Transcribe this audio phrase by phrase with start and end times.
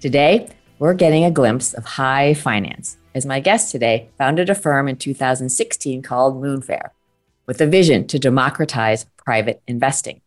[0.00, 0.48] Today,
[0.78, 4.94] we're getting a glimpse of high finance as my guest today founded a firm in
[4.94, 6.90] 2016 called Moonfare
[7.46, 10.20] with a vision to democratize private investing.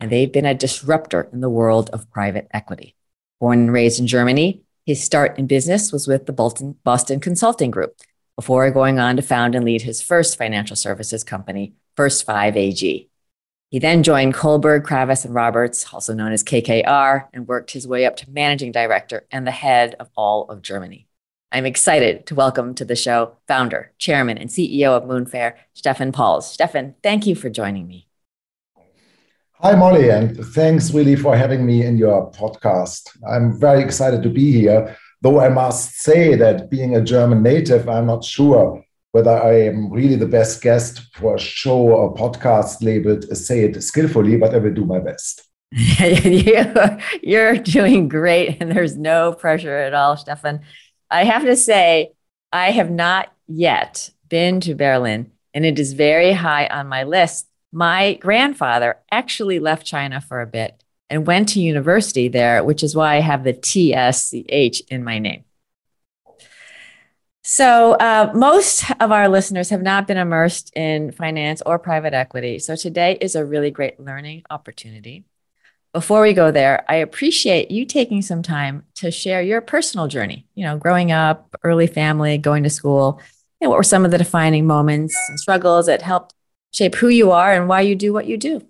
[0.00, 2.94] And they've been a disruptor in the world of private equity.
[3.40, 7.70] Born and raised in Germany, his start in business was with the Boston, Boston Consulting
[7.70, 7.94] Group
[8.36, 13.09] before going on to found and lead his first financial services company, First Five AG.
[13.70, 18.04] He then joined Kohlberg, Kravis, and Roberts, also known as KKR, and worked his way
[18.04, 21.06] up to managing director and the head of all of Germany.
[21.52, 26.56] I'm excited to welcome to the show founder, chairman, and CEO of Moonfare, Steffen Pauls.
[26.56, 28.08] Steffen, thank you for joining me.
[29.60, 33.16] Hi, Molly, and thanks really for having me in your podcast.
[33.24, 37.88] I'm very excited to be here, though I must say that being a German native,
[37.88, 42.82] I'm not sure whether I am really the best guest for a show or podcast
[42.82, 45.42] labeled Say It Skillfully, but I will do my best.
[47.22, 50.60] You're doing great, and there's no pressure at all, Steffen.
[51.10, 52.12] I have to say,
[52.52, 57.46] I have not yet been to Berlin, and it is very high on my list.
[57.72, 62.96] My grandfather actually left China for a bit and went to university there, which is
[62.96, 65.44] why I have the TSCH in my name.
[67.42, 72.58] So, uh, most of our listeners have not been immersed in finance or private equity.
[72.58, 75.24] So, today is a really great learning opportunity.
[75.94, 80.46] Before we go there, I appreciate you taking some time to share your personal journey,
[80.54, 83.20] you know, growing up, early family, going to school.
[83.60, 86.34] And what were some of the defining moments and struggles that helped
[86.72, 88.62] shape who you are and why you do what you do?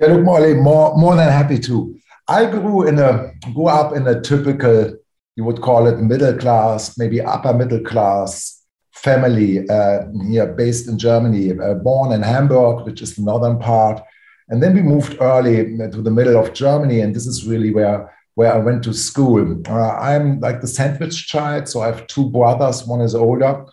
[0.00, 1.94] Yeah, look, more, more than happy to.
[2.26, 4.96] I grew in a grew up in a typical
[5.36, 8.62] you would call it middle class, maybe upper middle class
[8.92, 14.02] family uh, here based in Germany, uh, born in Hamburg, which is the northern part.
[14.48, 18.12] And then we moved early to the middle of Germany, and this is really where
[18.34, 19.62] where I went to school.
[19.68, 22.86] Uh, I'm like the sandwich child, so I have two brothers.
[22.86, 23.64] One is older,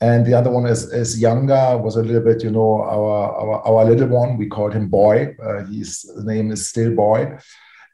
[0.00, 1.78] and the other one is, is younger.
[1.78, 4.36] Was a little bit, you know, our our, our little one.
[4.36, 5.34] We called him Boy.
[5.42, 7.38] Uh, his name is still Boy.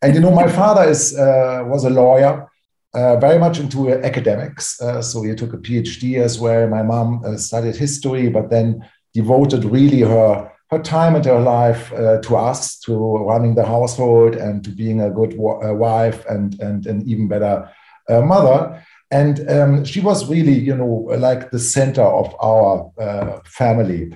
[0.03, 2.49] And you know, my father is uh, was a lawyer,
[2.95, 4.81] uh, very much into academics.
[4.81, 6.67] Uh, so he took a PhD as well.
[6.69, 8.85] My mom uh, studied history, but then
[9.15, 14.37] devoted really her her time and her life uh, to us, to running the household
[14.37, 17.71] and to being a good uh, wife and and an even better
[18.09, 18.85] uh, mother.
[19.11, 22.93] And um, she was really, you know, like the center of our
[23.47, 24.13] family.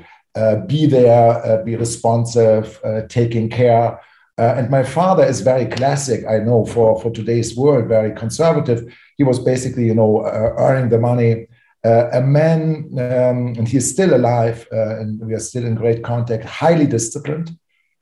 [0.67, 2.79] be there, be responsive,
[3.09, 3.99] taking care
[4.39, 8.93] uh, and my father is very classic, I know, for, for today's world, very conservative.
[9.19, 11.47] He was basically, you know, uh, earning the money.
[11.85, 16.03] Uh, a man, um, and he's still alive, uh, and we are still in great
[16.05, 17.51] contact, highly disciplined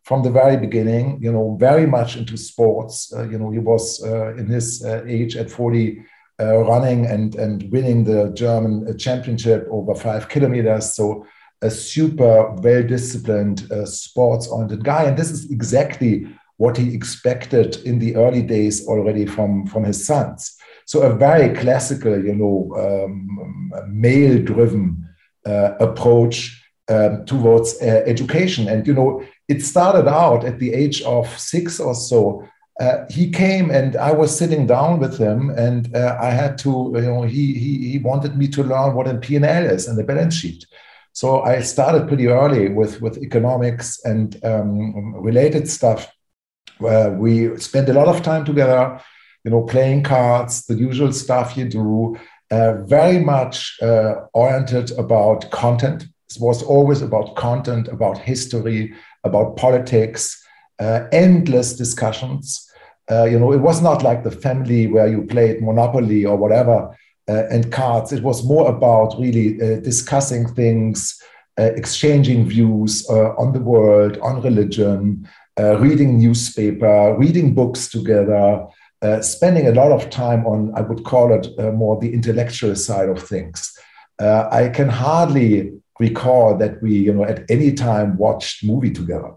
[0.02, 3.12] from the very beginning, you know, very much into sports.
[3.12, 6.04] Uh, you know, he was uh, in his age at 40
[6.38, 10.94] running and, and winning the German championship over five kilometers.
[10.94, 11.26] So
[11.62, 15.04] a super well disciplined, uh, sports oriented guy.
[15.04, 16.26] And this is exactly
[16.56, 20.56] what he expected in the early days already from, from his sons.
[20.86, 25.08] So, a very classical, you know, um, male driven
[25.46, 28.68] uh, approach um, towards uh, education.
[28.68, 32.46] And, you know, it started out at the age of six or so.
[32.80, 36.92] Uh, he came and I was sitting down with him, and uh, I had to,
[36.94, 40.04] you know, he, he, he wanted me to learn what a P&L is and the
[40.04, 40.64] balance sheet.
[41.12, 46.10] So I started pretty early with, with economics and um, related stuff.
[46.78, 49.00] Where we spent a lot of time together,
[49.44, 52.16] you know, playing cards, the usual stuff you do,
[52.50, 56.04] uh, very much uh, oriented about content.
[56.04, 58.94] It was always about content, about history,
[59.24, 60.42] about politics,
[60.78, 62.66] uh, endless discussions.
[63.10, 66.96] Uh, you know, it was not like the family where you played Monopoly or whatever
[67.50, 68.12] and cards.
[68.12, 71.20] It was more about really uh, discussing things,
[71.58, 75.28] uh, exchanging views on the world, on religion,
[75.58, 78.66] reading newspaper, reading books together,
[79.20, 83.22] spending a lot of time on, I would call it more the intellectual side of
[83.22, 83.78] things.
[84.18, 89.32] I can hardly recall that we, you know, at any time watched movie together.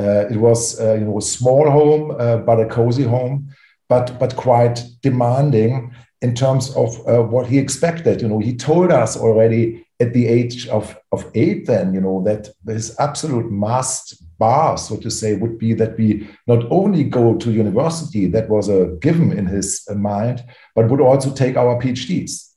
[0.00, 3.48] Uh, it was, uh, you know, a small home, uh, but a cozy home.
[3.90, 8.20] but but quite demanding in terms of uh, what he expected.
[8.20, 12.22] You know, he told us already at the age of, of eight, then, you know,
[12.24, 17.36] that his absolute must bar, so to say, would be that we not only go
[17.36, 20.42] to university, that was a given in his mind,
[20.74, 22.48] but would also take our PhDs.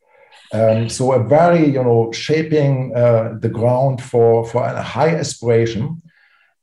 [0.54, 6.02] Um, so a very, you know, shaping uh, the ground for, for a high aspiration.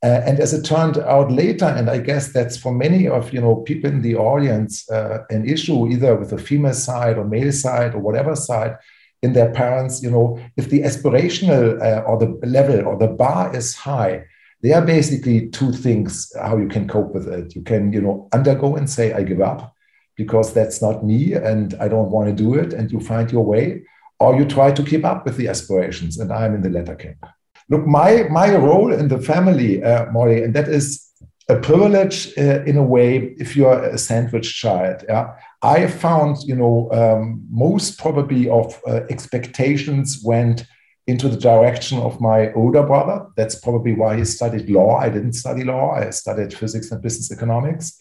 [0.03, 3.41] Uh, and as it turned out later, and I guess that's for many of you
[3.41, 7.53] know people in the audience uh, an issue, either with the female side or male
[7.53, 8.77] side or whatever side,
[9.23, 10.03] in their parents.
[10.03, 14.25] You know, if the aspirational uh, or the level or the bar is high,
[14.63, 17.55] there are basically two things how you can cope with it.
[17.55, 19.75] You can you know undergo and say I give up
[20.17, 23.45] because that's not me and I don't want to do it, and you find your
[23.45, 23.83] way,
[24.19, 26.19] or you try to keep up with the aspirations.
[26.19, 27.27] And I'm in the latter camp.
[27.71, 31.09] Look, my my role in the family, uh, Molly, and that is
[31.49, 35.05] a privilege uh, in a way if you're a sandwich child.
[35.09, 40.67] Yeah, I found you know um, most probably of uh, expectations went
[41.07, 43.27] into the direction of my older brother.
[43.37, 44.99] That's probably why he studied law.
[44.99, 45.93] I didn't study law.
[45.93, 47.99] I studied physics and business economics.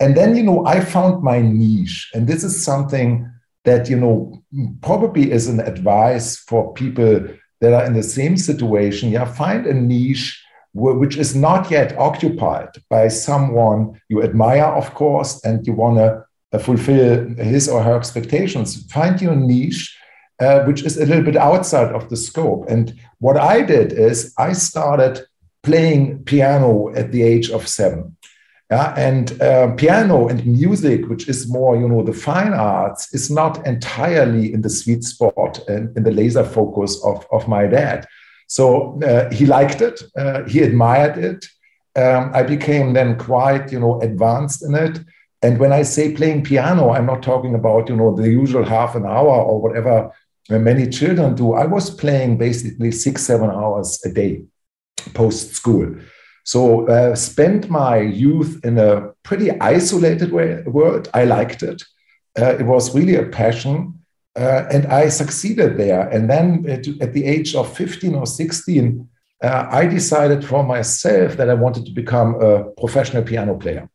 [0.00, 3.30] And then you know I found my niche, and this is something
[3.64, 4.42] that you know
[4.80, 7.28] probably is an advice for people
[7.62, 10.38] that are in the same situation, yeah, find a niche
[10.74, 16.24] which is not yet occupied by someone you admire, of course, and you want to
[16.52, 18.90] uh, fulfill his or her expectations.
[18.90, 19.96] Find your niche,
[20.40, 22.68] uh, which is a little bit outside of the scope.
[22.68, 25.20] And what I did is I started
[25.62, 28.16] playing piano at the age of seven.
[28.72, 33.30] Yeah, and uh, piano and music, which is more, you know, the fine arts, is
[33.30, 38.06] not entirely in the sweet spot and in the laser focus of, of my dad.
[38.46, 41.44] So uh, he liked it, uh, he admired it.
[42.02, 45.00] Um, I became then quite, you know, advanced in it.
[45.42, 48.94] And when I say playing piano, I'm not talking about, you know, the usual half
[48.94, 50.10] an hour or whatever
[50.48, 51.52] many children do.
[51.52, 54.44] I was playing basically six, seven hours a day
[55.12, 55.94] post school.
[56.44, 61.08] So uh, spent my youth in a pretty isolated way, world.
[61.14, 61.82] I liked it.
[62.38, 63.98] Uh, it was really a passion.
[64.34, 66.08] Uh, and I succeeded there.
[66.08, 69.06] And then at, at, the age of 15 or 16,
[69.42, 73.90] uh, I decided for myself that I wanted to become a professional piano player.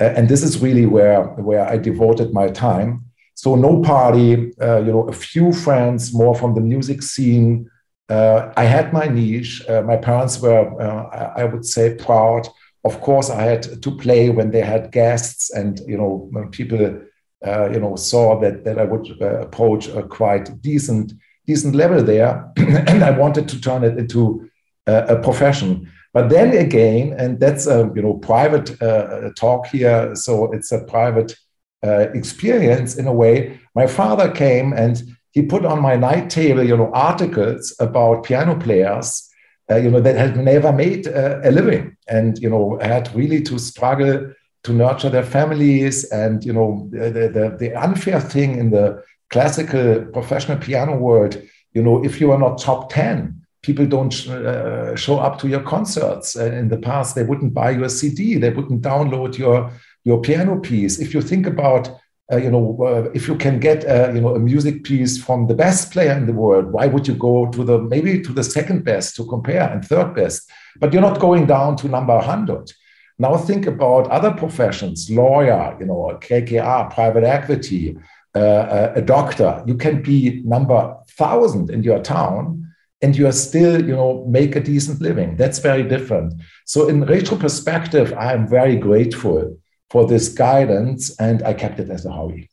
[0.00, 3.04] Uh, and this is really where, where I devoted my time.
[3.34, 7.68] So no party, uh, you know, a few friends more from the music scene,
[8.08, 9.66] uh, I had my niche.
[9.68, 12.48] Uh, my parents were, uh, I would say, proud.
[12.84, 17.00] Of course, I had to play when they had guests, and you know, when people,
[17.46, 21.12] uh, you know, saw that that I would uh, approach a quite decent
[21.46, 24.50] decent level there, and I wanted to turn it into
[24.86, 25.90] a profession.
[26.12, 30.84] But then again, and that's a you know private uh, talk here, so it's a
[30.84, 31.34] private
[31.82, 33.60] experience in a way.
[33.74, 35.02] My father came and
[35.34, 39.28] he put on my night table, you know, articles about piano players,
[39.68, 43.42] uh, you know, that had never made uh, a living and, you know, had really
[43.42, 44.32] to struggle
[44.62, 46.04] to nurture their families.
[46.10, 51.42] And, you know, the, the, the unfair thing in the classical professional piano world,
[51.72, 55.62] you know, if you are not top 10, people don't uh, show up to your
[55.62, 56.36] concerts.
[56.36, 59.72] Uh, in the past, they wouldn't buy your CD, they wouldn't download your,
[60.04, 61.00] your piano piece.
[61.00, 61.90] If you think about
[62.32, 65.46] uh, you know, uh, if you can get uh, you know a music piece from
[65.46, 68.42] the best player in the world, why would you go to the maybe to the
[68.42, 70.50] second best to compare and third best?
[70.80, 72.72] But you're not going down to number hundred.
[73.18, 77.98] Now think about other professions: lawyer, you know, KKR, private equity,
[78.34, 79.62] uh, a doctor.
[79.66, 84.56] You can be number thousand in your town, and you are still, you know, make
[84.56, 85.36] a decent living.
[85.36, 86.32] That's very different.
[86.64, 89.58] So in retro perspective, I am very grateful
[89.90, 92.50] for this guidance, and I kept it as a hobby.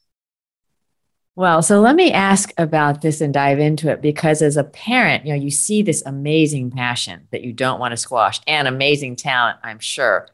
[1.36, 5.26] Well, so let me ask about this and dive into it because as a parent,
[5.26, 9.16] you know, you see this amazing passion that you don't want to squash and amazing
[9.16, 10.28] talent, I'm sure.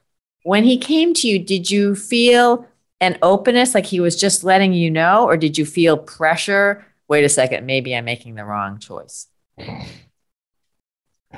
[0.44, 2.68] When he came to you, did you feel
[3.00, 6.84] an openness like he was just letting you know or did you feel pressure?
[7.08, 9.28] Wait a second, maybe I'm making the wrong choice.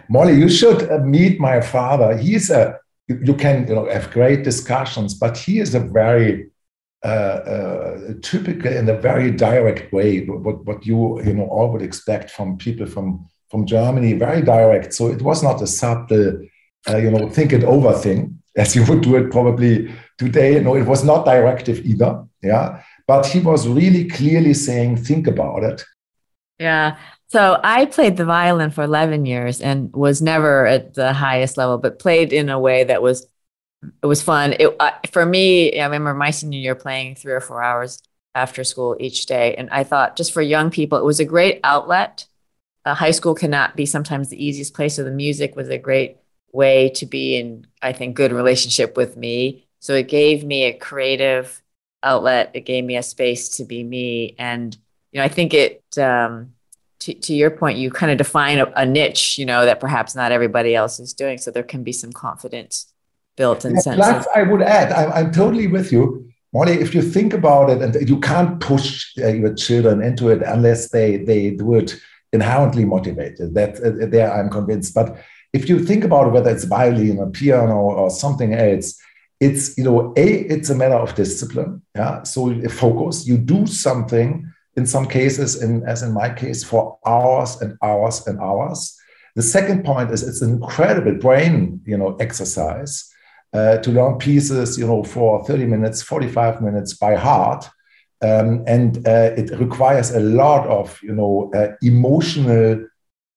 [0.08, 2.18] Molly, you should meet my father.
[2.18, 6.50] He's a you, you can you know have great discussions, but he is a very
[7.04, 10.26] uh, uh, typical in a very direct way.
[10.26, 14.94] What what you you know all would expect from people from from Germany, very direct.
[14.94, 16.40] So it was not a subtle,
[16.88, 20.60] uh, you know, think it over thing as you would do it probably today.
[20.60, 22.24] No, it was not directive either.
[22.42, 25.84] Yeah, but he was really clearly saying, think about it.
[26.60, 26.98] Yeah,
[27.30, 31.78] so I played the violin for 11 years and was never at the highest level,
[31.78, 33.28] but played in a way that was
[34.04, 34.54] it was fun.
[34.60, 35.80] It uh, for me.
[35.80, 38.02] I remember my senior year playing three or four hours
[38.36, 41.60] after school each day, and I thought just for young people, it was a great
[41.64, 42.26] outlet.
[42.86, 46.18] Uh, high school cannot be sometimes the easiest place, so the music was a great
[46.52, 49.68] way to be in, I think, good relationship with me.
[49.80, 51.62] So it gave me a creative
[52.04, 52.52] outlet.
[52.54, 54.76] It gave me a space to be me, and
[55.12, 55.84] you know, I think it.
[55.98, 56.54] Um,
[57.00, 60.16] to, to your point, you kind of define a, a, niche, you know, that perhaps
[60.16, 61.38] not everybody else is doing.
[61.38, 62.92] So there can be some confidence
[63.38, 63.76] built in.
[63.76, 66.30] Plus, I would add, I'm, I'm totally with you.
[66.54, 70.42] Molly, if you think about it, and you can't push uh, your children into it
[70.42, 71.96] unless they they do it
[72.34, 73.54] inherently motivated.
[73.54, 74.96] That uh, there, I'm convinced.
[74.96, 75.16] But
[75.54, 79.00] if you think about it, whether it's violin or piano or something else,
[79.40, 81.84] it's you know, a it's a matter of discipline.
[81.96, 83.28] Yeah, so focus.
[83.28, 88.26] You do something in some cases, in, as in my case, for hours and hours
[88.28, 88.80] and hours.
[89.36, 92.94] The second point is it's an incredible brain, you know, exercise
[93.54, 97.70] uh, to learn pieces, you know, for 30 minutes, 45 minutes by heart.
[98.22, 102.86] Um, and uh, it requires a lot of, you know, uh, emotional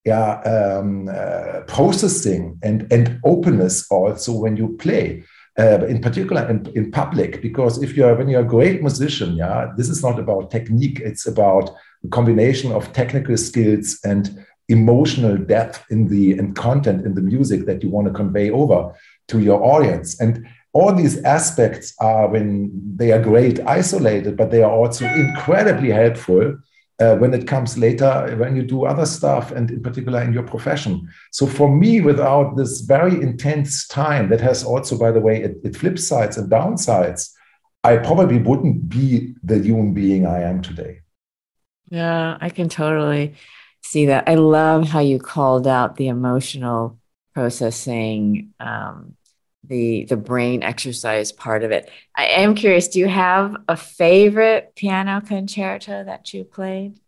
[0.05, 5.25] yeah, um, uh, processing and, and openness also when you play.
[5.59, 9.71] Uh, in particular in, in public, because if you're when you're a great musician, yeah,
[9.77, 11.69] this is not about technique; it's about
[12.05, 17.67] a combination of technical skills and emotional depth in the and content in the music
[17.67, 18.95] that you want to convey over
[19.29, 20.19] to your audience.
[20.19, 25.91] And all these aspects are when they are great isolated, but they are also incredibly
[25.91, 26.57] helpful
[27.03, 30.47] uh, when it comes later when you do other stuff and in particular in your
[30.55, 30.93] profession.
[31.31, 35.53] So for me, without this very intense time that has also, by the way, it,
[35.65, 37.31] it flip sides and downsides,
[37.85, 41.01] I probably wouldn't be the human being I am today.
[41.91, 43.35] Yeah, I can totally
[43.83, 44.29] see that.
[44.29, 46.99] I love how you called out the emotional
[47.35, 49.17] processing um,
[49.73, 51.91] the the brain exercise part of it.
[52.15, 52.89] I am curious.
[52.89, 57.01] Do you have a favorite piano concerto that you played?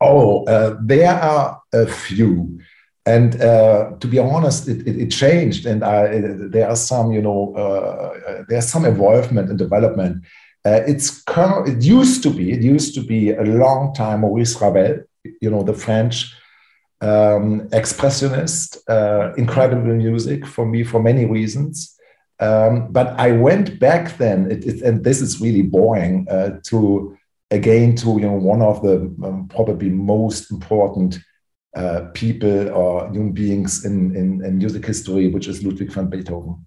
[0.00, 2.60] Oh, uh, there are a few,
[3.04, 7.10] and uh, to be honest, it, it, it changed, and I, it, there are some,
[7.16, 10.24] you know, uh, there's some involvement and development.
[10.64, 11.24] Uh, it's
[11.72, 14.94] it used to be, it used to be a long time Maurice Ravel,
[15.40, 16.16] you know, the French
[17.02, 21.96] um, expressionist, uh, incredible music for me for many reasons.
[22.40, 27.16] Um, but I went back then, it, it, and this is really boring, uh, to
[27.50, 31.18] again to you know one of the um, probably most important
[31.76, 36.66] uh, people or human beings in, in, in music history, which is Ludwig van Beethoven.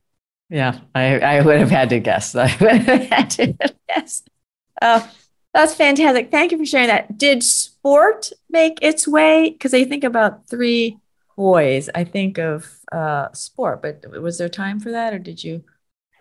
[0.49, 2.35] Yeah, I, I would have had to guess.
[2.35, 3.55] I would have had to
[3.87, 4.23] guess.
[4.81, 5.09] Oh,
[5.55, 6.31] that's fantastic.
[6.31, 7.17] Thank you for sharing that.
[7.17, 9.51] Did sport make its way?
[9.51, 10.99] Because I think about three
[11.37, 15.63] boys, I think of uh, sport, but was there time for that or did you?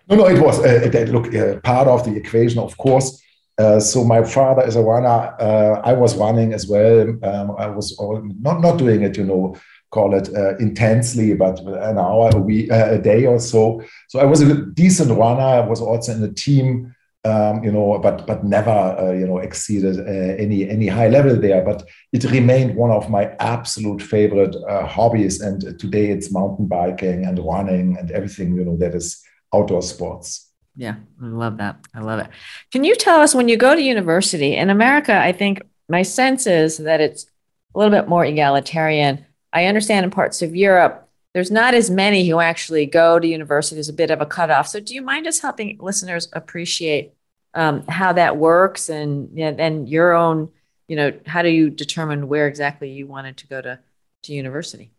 [0.08, 0.60] No, no, it was.
[0.60, 3.20] Uh, look, uh, part of the equation, of course.
[3.58, 5.34] Uh, so my father is a runner.
[5.40, 7.08] Uh, I was running as well.
[7.24, 7.98] Um, I was
[8.40, 9.56] not not doing it, you know,
[9.90, 13.82] call it uh, intensely, but an hour a week, a day or so.
[14.08, 15.40] So I was a decent runner.
[15.40, 16.93] I was also in a team
[17.24, 21.36] um, you know, but but never, uh, you know, exceeded uh, any any high level
[21.36, 21.64] there.
[21.64, 25.40] But it remained one of my absolute favorite uh, hobbies.
[25.40, 29.22] And today it's mountain biking and running and everything, you know, that is
[29.54, 30.50] outdoor sports.
[30.76, 31.76] Yeah, I love that.
[31.94, 32.28] I love it.
[32.72, 35.16] Can you tell us when you go to university in America?
[35.16, 37.26] I think my sense is that it's
[37.74, 39.24] a little bit more egalitarian.
[39.52, 43.76] I understand in parts of Europe, there's not as many who actually go to university.
[43.76, 44.68] There's a bit of a cutoff.
[44.68, 47.13] So, do you mind just helping listeners appreciate
[47.54, 50.50] um, how that works and and your own,
[50.88, 53.78] you know, how do you determine where exactly you wanted to go to
[54.24, 54.90] to university?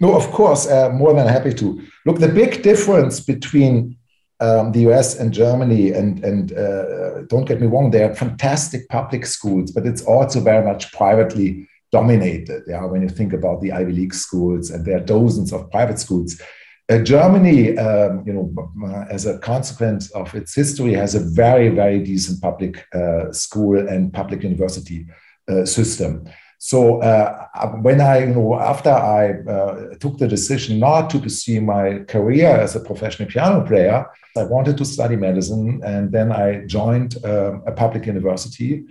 [0.00, 1.82] No, of course, uh, more than happy to.
[2.04, 3.96] Look, the big difference between
[4.40, 8.88] um, the US and Germany, and and uh, don't get me wrong, they are fantastic
[8.88, 12.62] public schools, but it's also very much privately dominated.
[12.66, 15.98] Yeah, when you think about the Ivy League schools, and there are dozens of private
[15.98, 16.40] schools.
[16.88, 21.98] Uh, Germany, um, you know, as a consequence of its history, has a very, very
[21.98, 25.06] decent public uh, school and public university
[25.48, 26.28] uh, system.
[26.58, 27.48] So uh,
[27.82, 32.48] when I, you know, after I uh, took the decision not to pursue my career
[32.48, 37.62] as a professional piano player, I wanted to study medicine, and then I joined um,
[37.66, 38.84] a public university.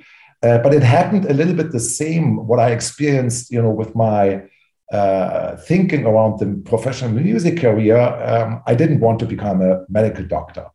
[0.43, 3.95] Uh, but it happened a little bit the same what I experienced, you know, with
[3.95, 4.43] my
[4.91, 7.97] uh, thinking around the professional music career.
[7.97, 10.67] Um, I didn't want to become a medical doctor.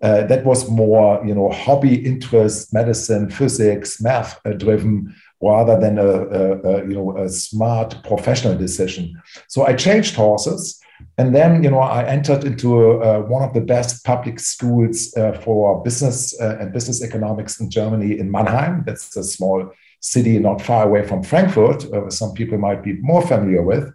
[0.00, 5.98] Uh, that was more, you know, hobby interest, medicine, physics, math uh, driven, rather than
[5.98, 9.20] a, a, a, you know a smart professional decision.
[9.48, 10.80] So I changed horses.
[11.16, 15.32] And then, you know, I entered into uh, one of the best public schools uh,
[15.44, 18.82] for business and business economics in Germany in Mannheim.
[18.84, 23.22] That's a small city not far away from Frankfurt, uh, some people might be more
[23.22, 23.92] familiar with.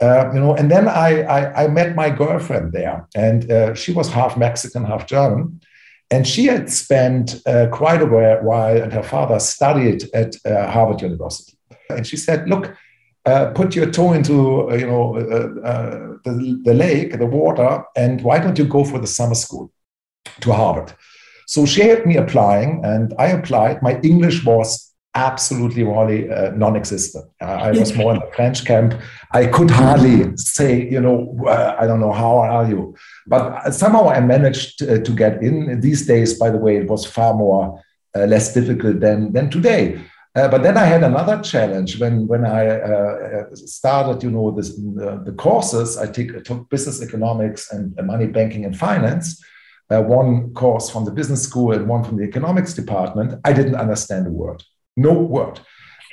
[0.00, 3.92] Uh, you know, and then I, I, I, met my girlfriend there, and uh, she
[3.92, 5.60] was half Mexican, half German.
[6.10, 11.58] And she had spent quite a while, and her father studied at Harvard University.
[11.90, 12.74] And she said, Look,
[13.28, 17.84] uh, put your toe into uh, you know uh, uh, the, the lake, the water,
[17.94, 19.70] and why don't you go for the summer school
[20.40, 20.94] to Harvard?
[21.46, 23.82] So she had me applying, and I applied.
[23.82, 24.94] My English was
[25.26, 27.24] absolutely really uh, non-existent.
[27.40, 28.94] I was more in the French camp.
[29.32, 31.18] I could hardly say, you know,
[31.82, 32.94] I don't know how are you,
[33.26, 35.80] but somehow I managed to, to get in.
[35.80, 37.82] These days, by the way, it was far more
[38.14, 40.00] less difficult than than today.
[40.38, 44.70] Uh, but then I had another challenge when when I uh, started, you know, this,
[44.70, 45.96] uh, the courses.
[45.96, 49.42] I, take, took business economics and money banking and finance.
[49.90, 53.40] Uh, one course from the business school and one from the economics department.
[53.44, 54.62] I didn't understand a word,
[54.98, 55.60] no word.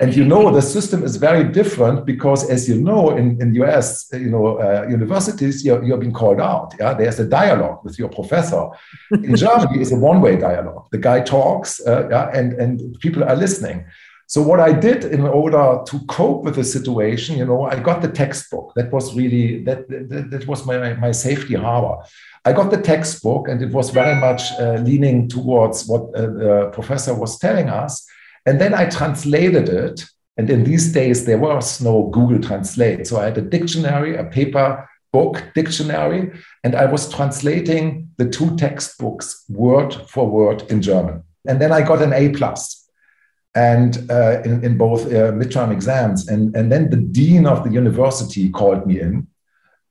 [0.02, 4.10] And you know the system is very different because, as you know, in in US,
[4.12, 6.74] you know, uh, universities, you're, you're being called out.
[6.80, 8.64] Yeah, there's a dialogue with your professor.
[9.12, 10.88] In Germany, it's a one-way dialogue.
[10.92, 13.86] The guy talks, uh, yeah, and and people are listening.
[14.28, 18.02] So what I did in order to cope with the situation, you know, I got
[18.02, 18.74] the textbook.
[18.76, 22.04] That was really that that, that was my my safety harbor.
[22.44, 26.70] I got the textbook, and it was very much uh, leaning towards what uh, the
[26.74, 28.06] professor was telling us.
[28.46, 30.06] And then I translated it.
[30.38, 33.08] And in these days, there was no Google Translate.
[33.08, 36.32] So I had a dictionary, a paper book dictionary,
[36.64, 41.24] and I was translating the two textbooks word for word in German.
[41.48, 42.86] And then I got an A plus
[43.56, 46.28] and uh, in, in both uh, midterm exams.
[46.28, 49.28] And, and then the dean of the university called me in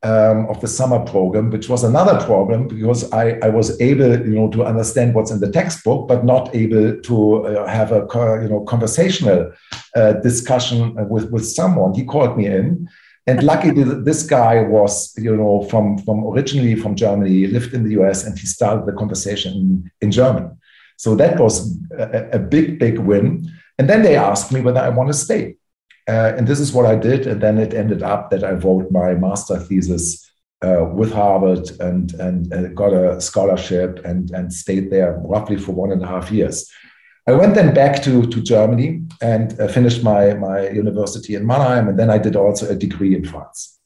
[0.04, 4.34] um, of the summer program, which was another problem because I, I was able, you
[4.34, 8.06] know, to understand what's in the textbook, but not able to uh, have a,
[8.42, 9.50] you know, conversational
[9.96, 11.94] uh, discussion with, with someone.
[11.94, 12.88] He called me in.
[13.26, 17.98] And luckily, this guy was, you know, from, from originally from Germany, lived in the
[18.02, 20.58] US, and he started the conversation in, German.
[20.98, 23.50] So that was a, a big, big win.
[23.78, 25.56] And then they asked me whether I want to stay.
[26.08, 27.26] Uh, and this is what I did.
[27.26, 30.30] And then it ended up that I wrote my master thesis
[30.62, 35.92] uh, with Harvard and, and got a scholarship and, and stayed there roughly for one
[35.92, 36.70] and a half years.
[37.26, 41.88] I went then back to, to Germany and uh, finished my, my university in Mannheim.
[41.88, 43.78] And then I did also a degree in France.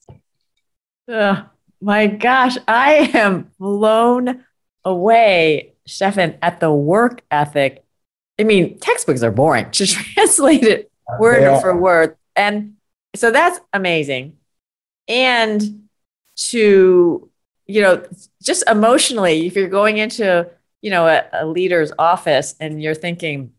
[1.81, 4.43] My gosh, I am blown
[4.83, 7.83] away Steffen, at the work ethic,
[8.39, 10.88] I mean, textbooks are boring to translate it
[11.19, 12.17] word for word.
[12.35, 12.75] And
[13.15, 14.37] so that's amazing.
[15.07, 15.87] And
[16.35, 17.29] to,
[17.65, 18.03] you know,
[18.41, 20.49] just emotionally, if you're going into,
[20.81, 23.53] you know, a, a leader's office and you're thinking,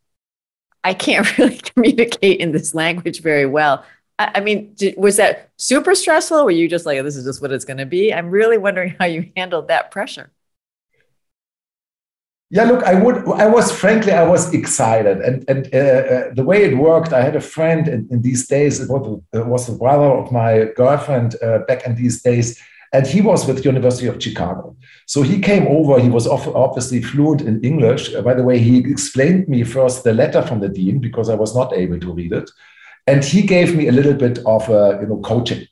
[0.82, 3.84] I can't really communicate in this language very well.
[4.18, 6.44] I, I mean, did, was that super stressful?
[6.44, 8.14] Were you just like, this is just what it's going to be?
[8.14, 10.30] I'm really wondering how you handled that pressure.
[12.52, 13.28] Yeah, look, I would.
[13.28, 17.12] I was frankly, I was excited, and and uh, uh, the way it worked.
[17.12, 18.80] I had a friend in, in these days.
[18.80, 22.60] It was, it was the brother of my girlfriend uh, back in these days,
[22.92, 24.76] and he was with University of Chicago.
[25.06, 26.00] So he came over.
[26.00, 28.12] He was obviously fluent in English.
[28.12, 31.36] Uh, by the way, he explained me first the letter from the dean because I
[31.36, 32.50] was not able to read it,
[33.06, 35.68] and he gave me a little bit of uh, you know coaching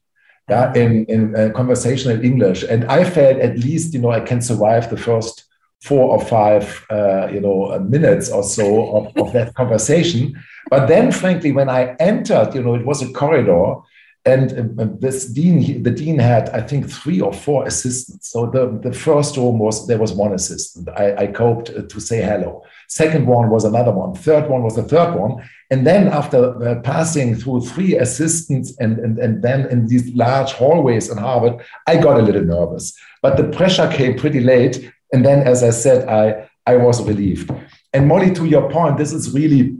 [0.49, 2.62] yeah, in, in uh, conversational English.
[2.62, 5.48] And I felt at least, you know, I can survive the first
[5.81, 10.35] four or five, uh, you know, minutes or so of, of that conversation.
[10.71, 13.77] But then, frankly, when I entered, you know, it was a corridor,
[14.25, 18.29] and um, this dean, the dean had, I think, three or four assistants.
[18.31, 20.88] So the, the first room was there was one assistant.
[20.91, 22.62] I, I coped to say hello.
[22.88, 24.14] Second one was another one.
[24.14, 25.49] Third one was the third one.
[25.71, 30.53] And then after uh, passing through three assistants and, and, and then in these large
[30.53, 32.99] hallways in Harvard, I got a little nervous.
[33.23, 37.51] But the pressure came pretty late and then, as I said, I, I was relieved.
[37.92, 39.77] And Molly, to your point, this is really,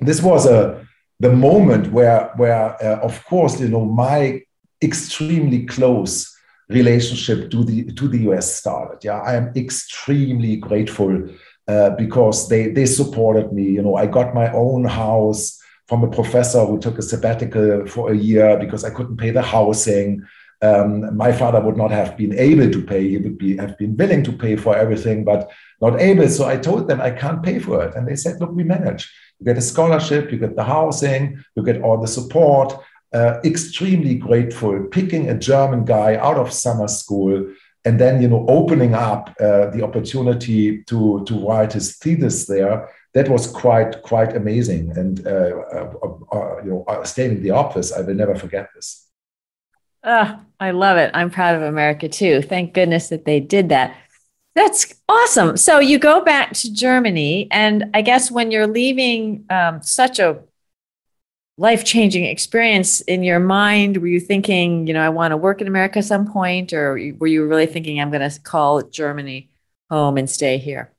[0.00, 0.86] this was a,
[1.18, 4.42] the moment where, where uh, of course, you know, my
[4.82, 6.34] extremely close
[6.68, 9.04] relationship to the, to the US started.
[9.04, 11.28] Yeah, I am extremely grateful
[11.66, 13.64] uh, because they, they supported me.
[13.64, 18.12] You know, I got my own house from a professor who took a sabbatical for
[18.12, 20.22] a year because I couldn't pay the housing.
[20.62, 23.08] Um, my father would not have been able to pay.
[23.08, 26.28] He would be have been willing to pay for everything, but not able.
[26.28, 29.10] So I told them I can't pay for it, and they said, "Look, we manage.
[29.38, 32.72] You get a scholarship, you get the housing, you get all the support.
[33.12, 37.44] uh, extremely grateful, picking a German guy out of summer school
[37.84, 42.88] and then you know opening up uh, the opportunity to to write his thesis there
[43.14, 45.90] that was quite quite amazing and uh, uh,
[46.32, 49.09] uh you know uh, staying in the office i will never forget this
[50.04, 53.96] oh, i love it i'm proud of america too thank goodness that they did that
[54.54, 59.80] that's awesome so you go back to germany and i guess when you're leaving um,
[59.82, 60.40] such a
[61.60, 63.98] life changing experience in your mind?
[63.98, 66.92] Were you thinking, you know, I want to work in America at some point, or
[67.18, 69.50] were you really thinking, I'm going to call Germany
[69.90, 70.90] home and stay here?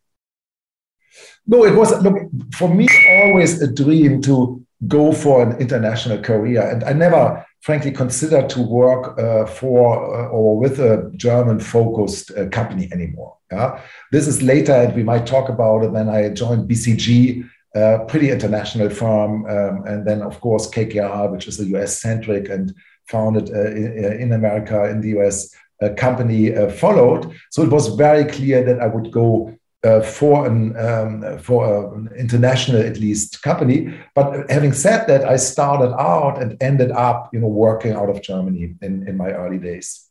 [1.48, 2.16] No, it was look
[2.54, 2.88] for me
[3.24, 8.62] always a dream to go for an international career, and I never, frankly, consider to
[8.62, 13.38] work uh, for uh, or with a German-focused uh, company anymore.
[13.52, 15.92] Yeah, this is later, and we might talk about it.
[15.92, 19.46] When I joined BCG, uh, pretty international firm.
[19.46, 22.74] Um, and then, of course, KKR, which is a US centric and
[23.08, 25.54] founded uh, in, in, America, in the US
[25.98, 27.34] company, uh, followed.
[27.50, 32.10] So it was very clear that I would go uh, for an um, for an
[32.18, 33.94] international at least company.
[34.16, 38.22] But having said that, I started out and ended up, you know, working out of
[38.22, 40.08] Germany in, in my early days.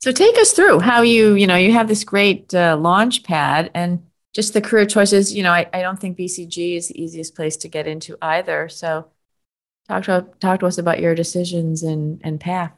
[0.00, 3.70] So take us through how you, you know, you have this great uh, launch pad
[3.74, 4.02] and
[4.34, 7.56] just the career choices, you know, I, I don't think BCG is the easiest place
[7.58, 8.68] to get into either.
[8.68, 9.06] So
[9.88, 12.72] talk to talk to us about your decisions and, and path.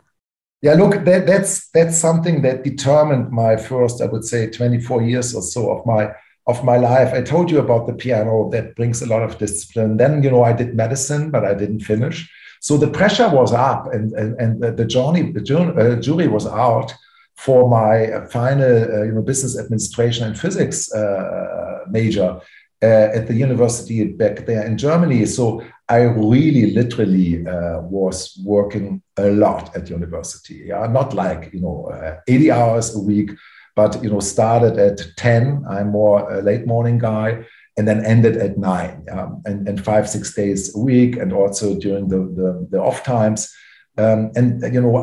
[0.62, 5.34] Yeah, look, that, that's that's something that determined my first, I would say, 24 years
[5.34, 6.12] or so of my
[6.46, 7.12] of my life.
[7.12, 9.96] I told you about the piano that brings a lot of discipline.
[9.96, 12.30] Then, you know, I did medicine, but I didn't finish.
[12.60, 16.94] So the pressure was up and, and, and the journey, the jury was out
[17.34, 22.40] for my final uh, you know, business administration and physics uh, major uh,
[22.82, 25.26] at the university back there in Germany.
[25.26, 30.64] So I really literally uh, was working a lot at university.
[30.66, 33.30] Yeah, not like you know uh, 80 hours a week,
[33.74, 35.64] but you know started at 10.
[35.68, 37.44] I'm more a late morning guy,
[37.76, 41.78] and then ended at nine, um, and, and five six days a week, and also
[41.78, 43.54] during the the, the off times.
[43.98, 44.96] Um, and you know,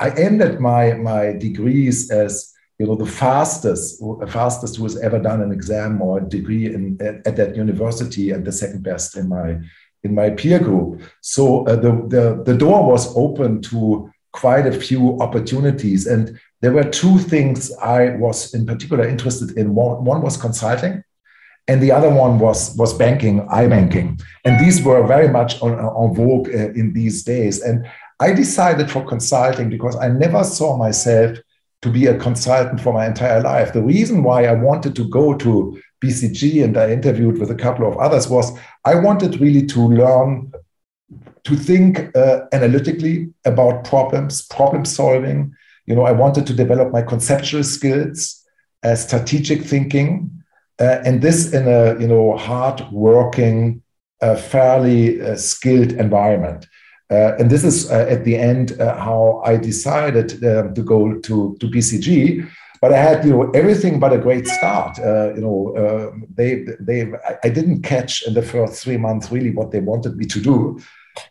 [0.00, 5.42] I ended my my degrees as you know the fastest fastest who has ever done
[5.42, 9.28] an exam or a degree in, at, at that university, and the second best in
[9.28, 9.58] my
[10.02, 11.02] in my peer group.
[11.20, 16.72] So uh, the, the the door was open to quite a few opportunities, and there
[16.72, 19.74] were two things I was in particular interested in.
[19.74, 21.04] One, one was consulting,
[21.68, 26.14] and the other one was was banking, iBanking, and these were very much on, on
[26.14, 27.60] vogue uh, in these days.
[27.60, 27.86] And
[28.20, 31.36] I decided for consulting because I never saw myself
[31.82, 33.72] to be a consultant for my entire life.
[33.72, 37.88] The reason why I wanted to go to BCG and I interviewed with a couple
[37.88, 40.52] of others was I wanted really to learn
[41.44, 45.54] to think uh, analytically about problems, problem solving.
[45.86, 48.44] You know, I wanted to develop my conceptual skills,
[48.82, 50.30] uh, strategic thinking,
[50.78, 53.82] uh, and this in a you know hard working,
[54.20, 56.66] uh, fairly uh, skilled environment.
[57.10, 61.18] Uh, and this is uh, at the end uh, how I decided um, to go
[61.18, 62.48] to, to BCG.
[62.80, 64.98] But I had, you know, everything but a great start.
[64.98, 67.12] Uh, you know, um, they, they,
[67.44, 70.80] I didn't catch in the first three months really what they wanted me to do.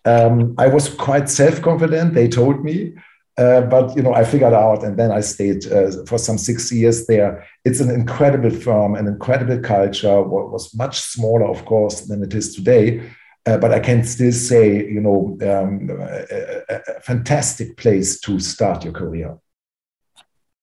[0.05, 2.13] Um, I was quite self-confident.
[2.13, 2.93] They told me,
[3.37, 6.71] uh, but you know, I figured out, and then I stayed uh, for some six
[6.71, 7.47] years there.
[7.63, 10.21] It's an incredible firm, an incredible culture.
[10.21, 13.01] What was much smaller, of course, than it is today
[13.45, 18.83] uh, but I can still say, you know, um, a, a, fantastic place to start
[18.83, 19.37] your career.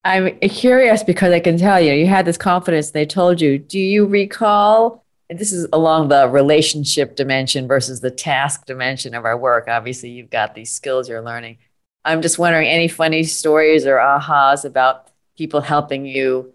[0.04, 2.90] I'm curious because I can tell you, you had this confidence.
[2.90, 3.58] They told you.
[3.58, 5.04] Do you recall?
[5.28, 9.66] And this is along the relationship dimension versus the task dimension of our work.
[9.66, 11.58] Obviously, you've got these skills you're learning.
[12.04, 16.54] I'm just wondering any funny stories or ahas about people helping you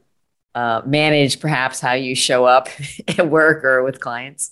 [0.55, 2.69] uh, manage perhaps how you show up
[3.07, 4.51] at work or with clients?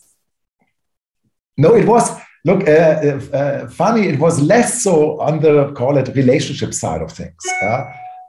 [1.60, 2.10] No, it was
[2.46, 4.08] look uh, uh, uh, funny.
[4.08, 7.44] It was less so on the call it relationship side of things.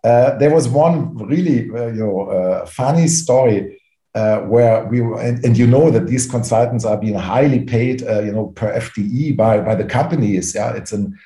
[0.02, 3.76] Uh, there was one really uh, you know uh, funny story
[4.12, 8.32] where we were, and, and, you know that these consultants are being highly paid you
[8.32, 10.54] know per FTE by by the companies.
[10.54, 11.16] Yeah, it's an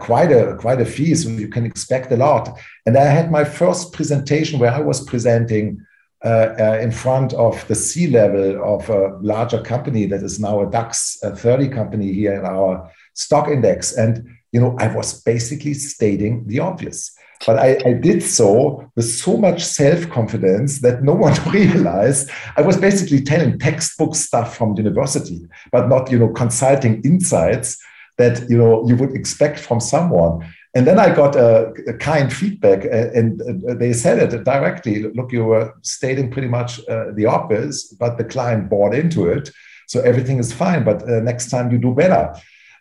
[0.00, 2.58] quite a quite a fee, so you can expect a lot.
[2.86, 5.80] And I had my first presentation where I was presenting
[6.24, 10.62] uh, uh, in front of the C level of a larger company that is now
[10.62, 13.92] a DAX 30 company here in our stock index.
[13.92, 17.14] And, you know, I was basically stating the obvious.
[17.46, 22.30] But I, I did so with so much self confidence that no one realized.
[22.56, 27.78] I was basically telling textbook stuff from university, but not, you know, consulting insights
[28.16, 30.46] that you know you would expect from someone.
[30.76, 35.04] And then I got a, a kind feedback, and, and, they said it directly.
[35.04, 39.50] Look, you were stating pretty much uh, the obvious, but the client bought into it,
[39.86, 40.82] so everything is fine.
[40.82, 42.34] But uh, next time you do better.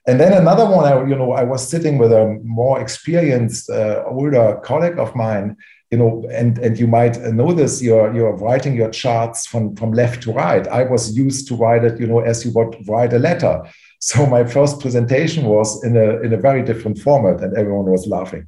[0.08, 4.04] And then another one, I, you know, I was sitting with a more experienced, uh,
[4.08, 5.56] older colleague of mine,
[5.92, 7.80] you know, and and you might know this.
[7.80, 10.68] You're you're writing your charts from from left to right.
[10.68, 13.62] I was used to write it, you know, as you would write a letter.
[14.06, 18.06] So my first presentation was in a in a very different format, and everyone was
[18.06, 18.48] laughing.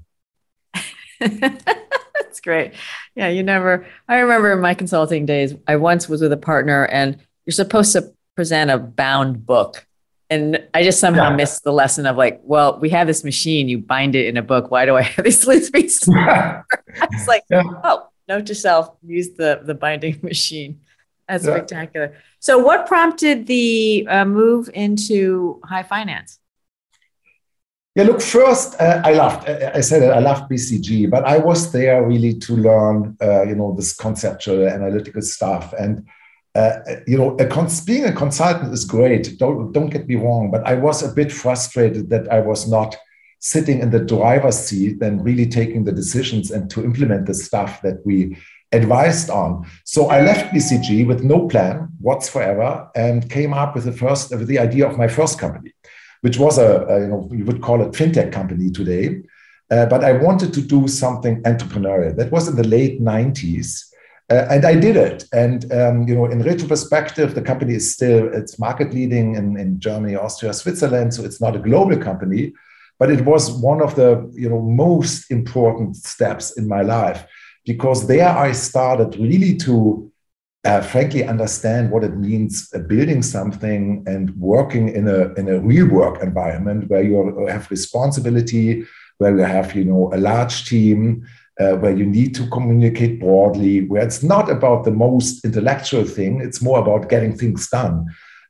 [1.22, 2.74] That's great.
[3.15, 3.88] Yeah, you never.
[4.10, 7.94] I remember in my consulting days, I once was with a partner, and you're supposed
[7.94, 9.88] to present a bound book
[10.30, 11.36] and I just somehow yeah.
[11.38, 14.41] missed the lesson of like, well, we have this machine, you bind it in a
[14.41, 14.72] book.
[14.72, 16.10] Why do I have these loose pieces?
[16.15, 16.63] I
[17.13, 17.63] was like, yeah.
[17.86, 20.82] oh, note to self, use the the binding machine.
[21.28, 21.56] That's yeah.
[21.56, 22.16] spectacular.
[22.40, 26.40] So, what prompted the uh, move into high finance?
[27.96, 31.72] Yeah, look, first, uh, I loved, I said it, I loved BCG, but I was
[31.72, 35.74] there really to learn, uh, you know, this conceptual analytical stuff.
[35.80, 36.06] And
[36.56, 39.38] uh, you know, a cons- being a consultant is great.
[39.38, 42.96] Don't don't get me wrong, but I was a bit frustrated that I was not
[43.40, 47.82] sitting in the driver's seat and really taking the decisions and to implement the stuff
[47.82, 48.38] that we
[48.71, 49.65] advised on.
[49.84, 54.47] So I left BCG with no plan whatsoever and came up with the first with
[54.47, 55.73] the idea of my first company,
[56.21, 59.21] which was a, a you know you would call it fintech company today.
[59.71, 62.15] Uh, but I wanted to do something entrepreneurial.
[62.15, 63.86] That was in the late 90s.
[64.30, 65.25] Uh, and I did it.
[65.34, 69.80] And um, you know, in retrospective, the company is still it's market leading in, in
[69.80, 71.13] Germany, Austria, Switzerland.
[71.13, 72.54] So it's not a global company,
[72.99, 77.25] but it was one of the you know most important steps in my life
[77.65, 80.12] because there I started really to
[80.65, 85.60] uh, frankly understand what it means uh, building something and working in a in a
[85.60, 88.86] real work environment where you have responsibility,
[89.19, 91.25] where you have you know a large team
[91.60, 96.41] uh, where you need to communicate broadly, where it's not about the most intellectual thing,
[96.41, 98.06] it's more about getting things done.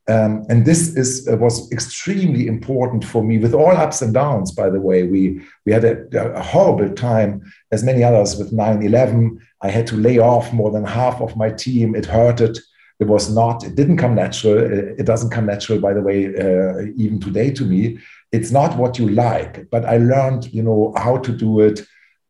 [0.07, 4.51] Um, and this is uh, was extremely important for me with all ups and downs
[4.51, 5.03] by the way.
[5.03, 9.95] We we had a, a horrible time as many others with 9-11 i had to
[9.95, 11.95] lay off more than half of my team.
[11.95, 12.59] It hurted
[12.99, 13.07] it.
[13.07, 14.57] Was not it didn't come natural.
[15.01, 17.97] It doesn't come natural by the way uh, even today to me.
[18.31, 21.77] It's not what you like but i learned you know how to do it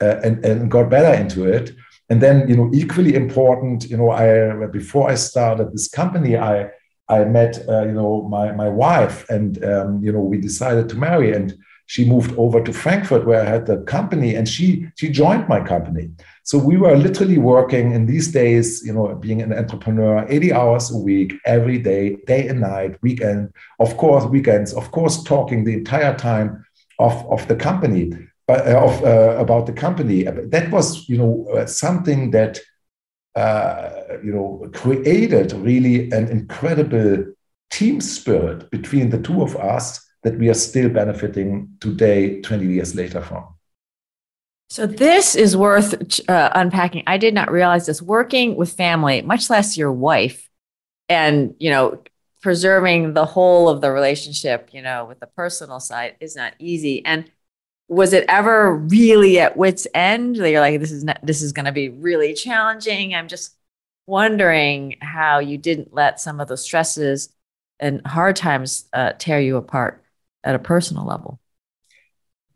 [0.02, 1.76] uh, and, and got better into it.
[2.10, 6.70] And then, you know, equally important, you know, I before I started this company, I
[7.08, 10.96] I met, uh, you know, my my wife, and um, you know, we decided to
[10.96, 11.56] marry, and
[11.88, 15.62] she moved over to Frankfurt where I had the company, and she she joined my
[15.62, 16.10] company.
[16.44, 20.91] So we were literally working in these days, you know, being an entrepreneur, 80 hours
[20.91, 25.74] a week, every day, day and night, weekend, of course, weekends, of course, talking the
[25.74, 26.63] entire time
[27.00, 28.13] of, of the company
[28.48, 30.22] but, uh, of, uh, about the company.
[30.24, 32.60] That was, you know, uh, something that,
[33.36, 37.26] you know, created really an incredible
[37.71, 42.95] team spirit between the two of us that we are still benefiting today, 20 years
[42.95, 43.45] later from.
[44.69, 45.93] So this is worth
[46.30, 47.04] uh, unpacking.
[47.06, 48.02] I did not realize this.
[48.02, 50.50] Working with family, much less your wife,
[51.08, 52.02] and you know,
[52.41, 57.06] preserving the whole of the relationship, you know, with the personal side is not easy.
[57.06, 57.32] And
[57.88, 60.38] was it ever really at wit's end?
[60.38, 63.13] that You're like, this is not, this is going to be really challenging.
[63.13, 63.56] I'm just
[64.08, 67.30] wondering how you didn't let some of the stresses
[67.80, 70.04] and hard times uh, tear you apart
[70.43, 71.39] at a personal level.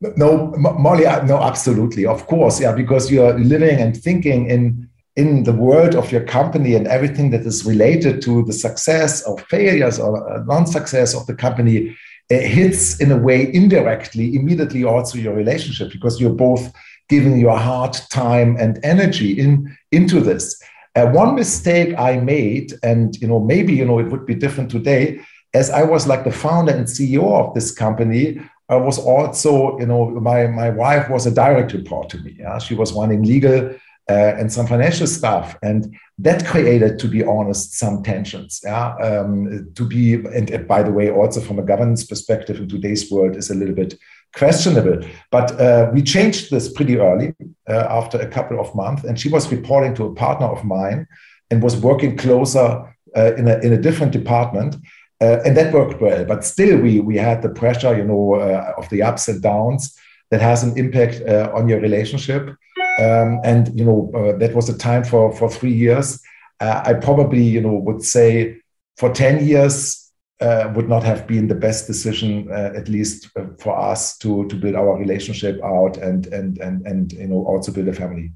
[0.02, 5.52] No, Molly, no, absolutely, of course, yeah, because you're living and thinking in in the
[5.52, 10.12] world of your company and everything that is related to the success or failures or
[10.32, 11.94] uh, non-success of the company
[12.38, 16.72] hits in a way indirectly immediately also your relationship because you're both
[17.10, 20.62] giving your heart time and energy in into this.
[20.96, 24.72] Uh, one mistake i made and you know maybe you know it would be different
[24.72, 25.20] today
[25.54, 29.86] as i was like the founder and ceo of this company i was also you
[29.86, 32.58] know my my wife was a direct report to me yeah.
[32.58, 33.72] She was running legal
[34.10, 35.56] uh, and some financial stuff.
[35.62, 38.62] And that created, to be honest, some tensions.
[38.64, 43.10] Yeah, um, to be and, by the way, also from a governance perspective in today's
[43.12, 43.98] world is a little bit
[44.36, 45.00] questionable.
[45.32, 47.36] But uh, we changed this pretty early
[47.70, 51.08] uh, after a couple of months, and she was reporting to a partner of mine
[51.52, 54.76] and was working closer uh, in a in a different department.
[55.22, 58.74] Uh, and that worked well, but still, we we had the pressure, you know, uh,
[58.78, 59.98] of the ups and downs
[60.32, 61.22] that has an impact
[61.54, 62.56] on your relationship.
[63.00, 66.22] Um, and you know uh, that was a time for for three years.
[66.60, 68.62] Uh, I probably you know would say
[68.98, 73.46] for ten years uh, would not have been the best decision, uh, at least uh,
[73.58, 77.72] for us, to to build our relationship out and and and and you know also
[77.72, 78.32] build a family.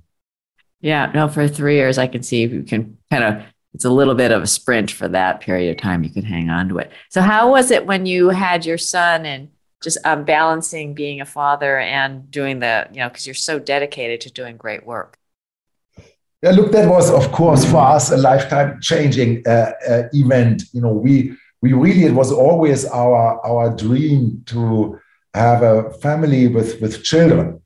[0.82, 3.43] Yeah, no, for three years, I can see you can kind of.
[3.73, 6.04] It's a little bit of a sprint for that period of time.
[6.04, 6.91] You could hang on to it.
[7.10, 9.49] So, how was it when you had your son and
[9.84, 14.22] just um, balancing being a father and doing the, you know, because you're so dedicated
[14.22, 15.17] to doing great work?
[16.41, 20.63] Yeah, look, that was, of course, for us a lifetime changing uh, uh, event.
[20.74, 25.00] You know, we we really it was always our our dream to
[25.34, 27.62] have a family with with children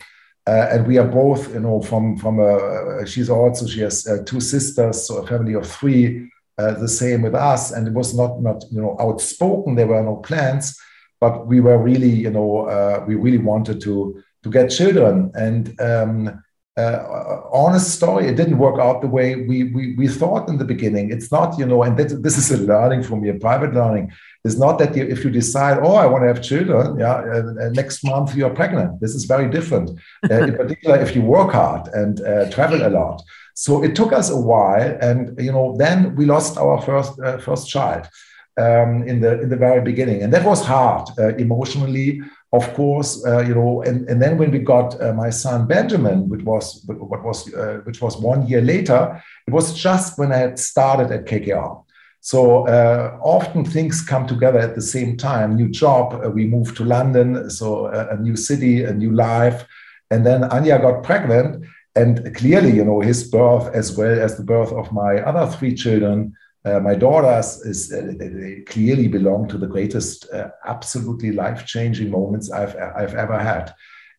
[0.47, 4.23] uh, and we are both you know from from a she's also she has uh,
[4.25, 8.15] two sisters so a family of three uh, the same with us and it was
[8.15, 10.79] not not you know outspoken there were no plans
[11.19, 15.79] but we were really you know uh, we really wanted to to get children and
[15.81, 16.43] um,
[16.77, 20.63] uh, honest story, it didn't work out the way we, we, we thought in the
[20.63, 21.11] beginning.
[21.11, 24.11] It's not, you know, and that, this is a learning for me, a private learning.
[24.45, 27.75] It's not that you, if you decide, oh, I want to have children, yeah, and
[27.75, 29.01] next month you're pregnant.
[29.01, 29.89] This is very different,
[30.29, 33.23] uh, in particular if you work hard and uh, travel a lot.
[33.55, 37.39] So it took us a while, and you know, then we lost our first uh,
[37.39, 38.07] first child
[38.57, 42.21] um, in the in the very beginning, and that was hard uh, emotionally
[42.53, 46.29] of course, uh, you know, and, and then when we got uh, my son Benjamin,
[46.29, 50.37] which was what was uh, which was one year later, it was just when I
[50.37, 51.83] had started at KKR.
[52.21, 55.55] So uh, often things come together at the same time.
[55.55, 59.65] New job, uh, we moved to London, so a, a, new city, a new life,
[60.09, 61.65] and then Anya got pregnant,
[61.95, 65.75] and clearly, you know, his birth as well as the birth of my other three
[65.75, 66.33] children
[66.67, 72.51] uh, my daughters is uh, they clearly belong to the greatest, uh, absolutely life-changing moments
[72.51, 73.73] I've I've ever had.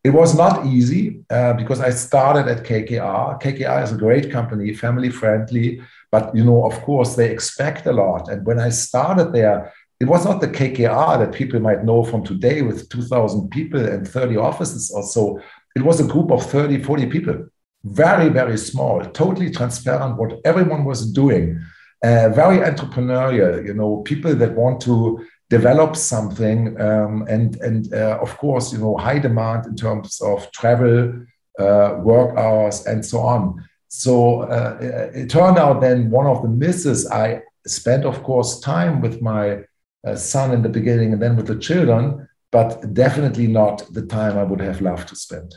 [0.04, 3.42] It was not easy uh, because I started at KKR.
[3.42, 7.92] KKR is a great company, family friendly, but you know, of course, they expect a
[7.92, 8.28] lot.
[8.30, 12.24] And when I started there, it was not the KKR that people might know from
[12.24, 15.40] today with 2,000 people and 30 offices or so.
[15.74, 17.48] It was a group of 30, 40 people,
[17.84, 21.60] very, very small, totally transparent what everyone was doing
[22.02, 28.18] uh, very entrepreneurial, you know, people that want to develop something um, and and uh,
[28.20, 31.24] of course you know high demand in terms of travel
[31.58, 33.64] uh, work hours and so on.
[33.88, 39.00] So uh, it turned out then one of the misses i spent of course time
[39.00, 39.64] with my
[40.06, 44.38] uh, son in the beginning and then with the children but definitely not the time
[44.38, 45.54] i would have loved to spend.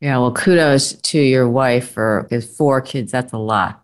[0.00, 3.82] Yeah well kudos to your wife for four kids that's a lot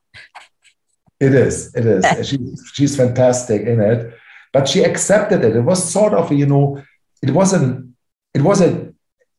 [1.21, 1.75] it is.
[1.75, 2.29] It is.
[2.29, 4.15] she's, she's fantastic in it,
[4.53, 5.55] but she accepted it.
[5.57, 6.83] It was sort of, you know,
[7.23, 7.95] it wasn't.
[8.35, 8.93] It was a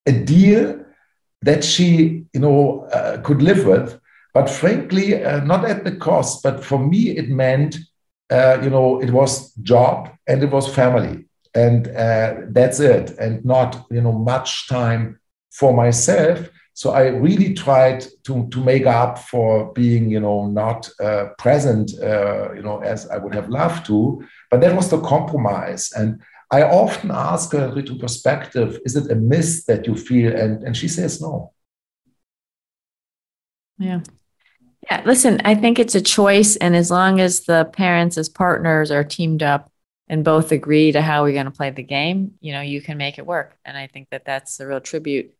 [0.06, 0.84] a deal
[1.42, 4.00] that she, you know, uh, could live with.
[4.34, 6.44] But frankly, uh, not at the cost.
[6.44, 7.78] But for me, it meant,
[8.30, 13.44] uh, you know, it was job and it was family, and uh, that's it, and
[13.44, 15.20] not, you know, much time
[15.52, 16.50] for myself
[16.82, 21.92] so I really tried to, to make up for being, you know, not uh, present,
[22.02, 24.26] uh, you know, as I would have loved to.
[24.50, 25.92] But that was the compromise.
[25.96, 30.36] And I often ask her perspective is it a miss that you feel?
[30.36, 31.54] And, and she says no.
[33.78, 34.00] Yeah.
[34.90, 35.04] Yeah.
[35.06, 36.56] Listen, I think it's a choice.
[36.56, 39.72] And as long as the parents as partners are teamed up
[40.08, 42.98] and both agree to how we're going to play the game, you know, you can
[42.98, 43.56] make it work.
[43.64, 45.36] And I think that that's a real tribute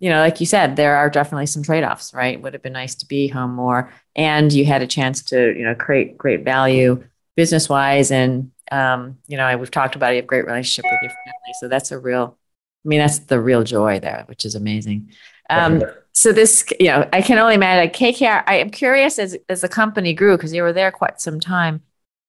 [0.00, 2.40] you know, like you said, there are definitely some trade offs, right?
[2.40, 5.62] Would have been nice to be home more, and you had a chance to, you
[5.62, 7.04] know, create great value
[7.36, 11.00] business wise, and um, you know, we've talked about it, you have great relationship with
[11.02, 12.38] your family, so that's a real,
[12.84, 15.10] I mean, that's the real joy there, which is amazing.
[15.50, 15.82] Um,
[16.12, 18.44] so this, you know, I can only imagine KKR.
[18.46, 21.82] I am curious as as the company grew because you were there quite some time,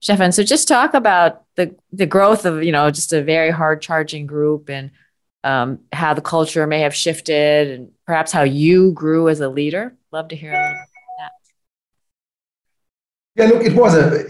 [0.03, 0.33] Steffen.
[0.33, 4.25] So just talk about the the growth of you know just a very hard charging
[4.25, 4.91] group and
[5.43, 9.95] um, how the culture may have shifted and perhaps how you grew as a leader.
[10.11, 10.85] Love to hear a little.
[13.33, 14.25] Yeah, look, it was a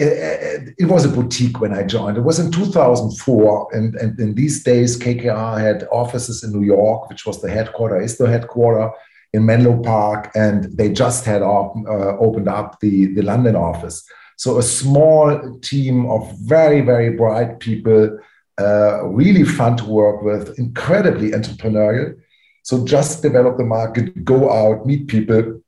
[0.77, 2.17] it was a boutique when I joined.
[2.17, 7.09] It was in 2004, and, and in these days, KKR had offices in New York,
[7.09, 8.91] which was the headquarter, is the headquarter
[9.33, 14.07] in Menlo Park, and they just had op, uh, opened up the the London office.
[14.37, 18.19] So a small team of very very bright people
[18.59, 22.19] uh, really fun to work with, incredibly entrepreneurial.
[22.63, 25.61] So just develop the market, go out, meet people,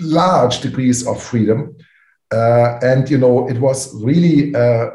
[0.00, 1.76] large degrees of freedom.
[2.32, 4.90] Uh, and you know, it was really uh,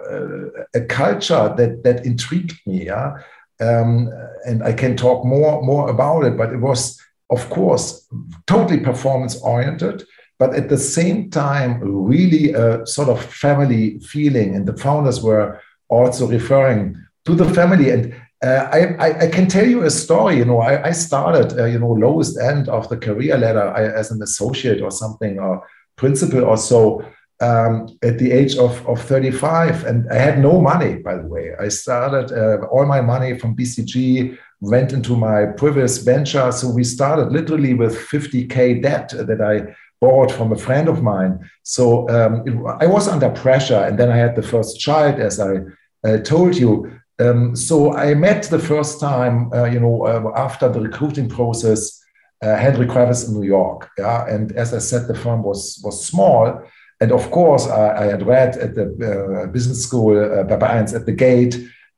[0.74, 2.86] a culture that that intrigued me.
[2.86, 3.18] Yeah?
[3.60, 4.10] Um,
[4.46, 6.38] and I can talk more more about it.
[6.38, 7.00] But it was,
[7.30, 8.08] of course,
[8.48, 10.04] totally performance oriented,
[10.40, 14.56] but at the same time, really a sort of family feeling.
[14.56, 17.90] And the founders were also referring to the family.
[17.90, 18.14] And
[18.44, 20.38] uh, I, I, I, can tell you a story.
[20.38, 23.86] You know, I, I started, uh, you know, lowest end of the career ladder I,
[23.86, 25.66] as an associate or something, or
[25.96, 27.04] principal or so,
[27.42, 29.86] um, at the age of, of 35.
[29.86, 31.54] And I had no money, by the way.
[31.60, 36.52] I started uh, all my money from BCG, went into my previous venture.
[36.52, 41.40] So we started literally with 50K debt that I borrowed from a friend of mine.
[41.64, 43.82] So um, it, I was under pressure.
[43.88, 45.58] And then I had the first child, as I
[46.06, 46.92] uh, told you.
[47.20, 52.02] Um, so I met the first time, uh, you know, uh, after the recruiting process,
[52.44, 53.90] uh, Henry Kravis in New York.
[53.98, 56.62] Yeah, and as I said, the firm was was small,
[57.00, 61.06] and of course, I, I had read at the uh, business school, uh, Papa at
[61.06, 61.56] the gate.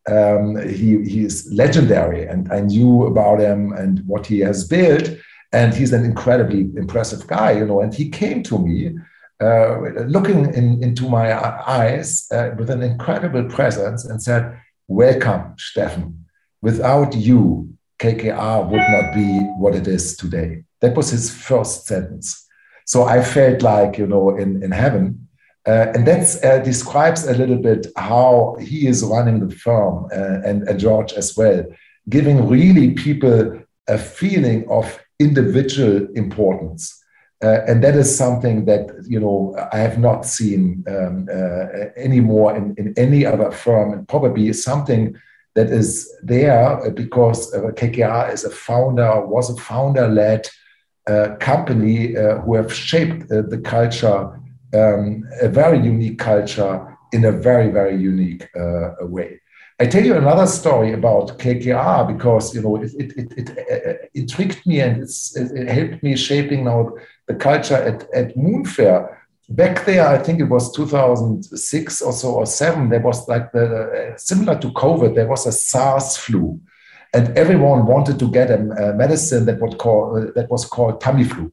[0.09, 5.09] Um, he he is legendary, and I knew about him and what he has built.
[5.51, 7.81] And he's an incredibly impressive guy, you know.
[7.81, 8.95] And he came to me,
[9.41, 11.33] uh, looking in, into my
[11.67, 16.23] eyes uh, with an incredible presence, and said Welcome, Steffen.
[16.61, 17.69] Without you,
[17.99, 20.63] KKR would not be what it is today.
[20.81, 22.47] That was his first sentence.
[22.85, 25.27] So I felt like, you know, in, in heaven.
[25.67, 30.39] Uh, and that uh, describes a little bit how he is running the firm uh,
[30.45, 31.65] and, and George as well,
[32.07, 37.03] giving really people a feeling of individual importance.
[37.43, 42.55] Uh, and that is something that you know I have not seen um, uh, anymore
[42.55, 45.15] in, in any other firm, and probably something
[45.53, 50.47] that is there because uh, KKR is a founder was a founder-led
[51.07, 54.29] uh, company uh, who have shaped uh, the culture,
[54.73, 58.47] um, a very unique culture in a very very unique
[59.01, 59.39] way.
[59.79, 64.65] I tell you another story about KKR because you know it it, it, it intrigued
[64.65, 66.93] me and it helped me shaping now
[67.27, 69.15] the culture at, at Moonfare.
[69.49, 72.89] Back there, I think it was 2006 or so or seven.
[72.89, 75.13] There was like the similar to COVID.
[75.13, 76.59] There was a SARS flu,
[77.13, 78.57] and everyone wanted to get a,
[78.95, 81.51] medicine that was called that was called Tamiflu,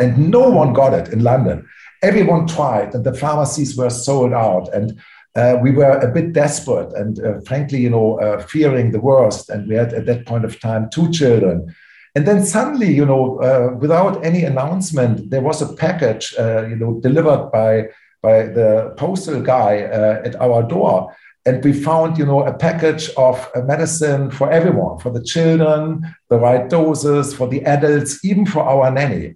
[0.00, 1.68] and no one got it in London.
[2.02, 4.72] Everyone tried, and the pharmacies were sold out.
[4.74, 4.98] And
[5.34, 9.48] uh, we were a bit desperate and uh, frankly, you know, uh, fearing the worst.
[9.48, 11.74] And we had at that point of time two children.
[12.14, 16.76] And then suddenly, you know, uh, without any announcement, there was a package, uh, you
[16.76, 17.88] know, delivered by
[18.22, 21.12] by the postal guy uh, at our door,
[21.44, 26.38] and we found, you know, a package of medicine for everyone, for the children, the
[26.38, 29.34] right doses, for the adults, even for our nanny.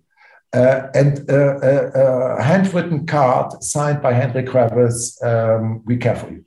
[0.57, 6.43] Uh, and uh, a handwritten card signed by Henry Kravis, um, we care for you.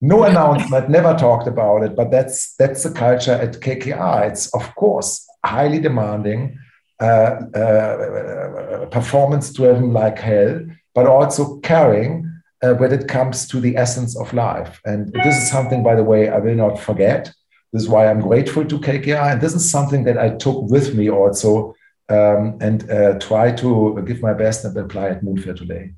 [0.00, 4.28] No announcement, never talked about it, but that's that's the culture at KKR.
[4.28, 6.58] It's of course highly demanding,
[7.00, 10.60] uh, uh, performance driven like hell,
[10.96, 12.28] but also caring
[12.64, 14.80] uh, when it comes to the essence of life.
[14.84, 17.32] And this is something, by the way, I will not forget.
[17.72, 20.96] This is why I'm grateful to KKR, and this is something that I took with
[20.96, 21.76] me also
[22.08, 25.92] um, and uh, try to give my best and apply at Moonfare today.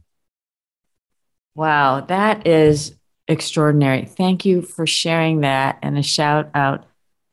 [1.55, 2.97] Wow, that is
[3.29, 4.05] extraordinary.
[4.05, 6.87] Thank you for sharing that and a shout out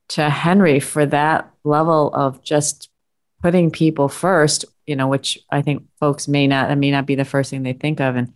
[0.09, 2.89] to Henry for that level of just
[3.41, 7.15] putting people first, you know, which I think folks may not, that may not be
[7.15, 8.15] the first thing they think of.
[8.15, 8.33] And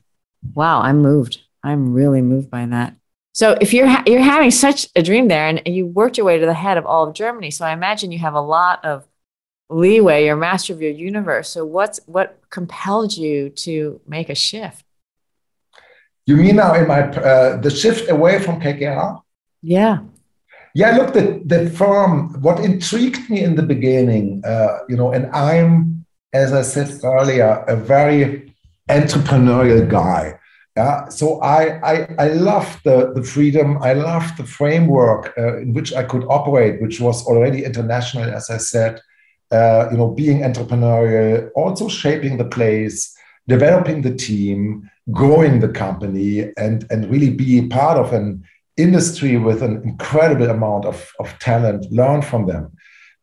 [0.54, 1.40] wow, I'm moved.
[1.64, 2.96] I'm really moved by that.
[3.34, 6.38] So if you're ha- you're having such a dream there, and you worked your way
[6.38, 9.08] to the head of all of Germany, so I imagine you have a lot of
[9.72, 10.26] leeway.
[10.26, 11.50] You're master of your universe.
[11.50, 14.84] So what's what compelled you to make a shift?
[16.26, 19.22] You mean now in my uh, the shift away from KKR?
[19.62, 20.00] Yeah.
[20.74, 25.30] Yeah, look, the, the firm, what intrigued me in the beginning, uh, you know, and
[25.36, 28.56] I'm, as I said earlier, a very
[28.90, 30.40] entrepreneurial guy.
[30.78, 35.74] Yeah, so I I, I love the, the freedom, I love the framework uh, in
[35.74, 39.02] which I could operate, which was already international, as I said.
[39.52, 43.14] Uh, you know, being entrepreneurial, also shaping the place,
[43.48, 48.44] developing the team, growing the company, and, and really be part of an
[48.78, 52.72] industry with an incredible amount of, of talent, learn from them.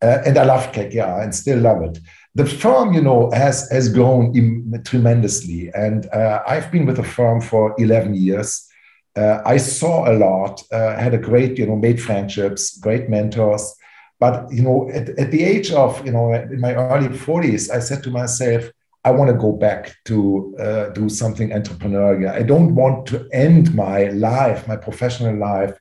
[0.03, 1.99] Uh, and I love KKR and still love it.
[2.35, 5.71] The firm, you know, has, has grown Im- tremendously.
[5.75, 8.69] And uh, I've been with the firm for 11 years.
[9.17, 13.75] Uh, I saw a lot, uh, had a great, you know, made friendships, great mentors.
[14.21, 17.79] But, you know, at, at the age of, you know, in my early 40s, I
[17.79, 18.71] said to myself,
[19.05, 22.33] I want to go back to uh, do something entrepreneurial.
[22.33, 25.79] I don't want to end my life, my professional life,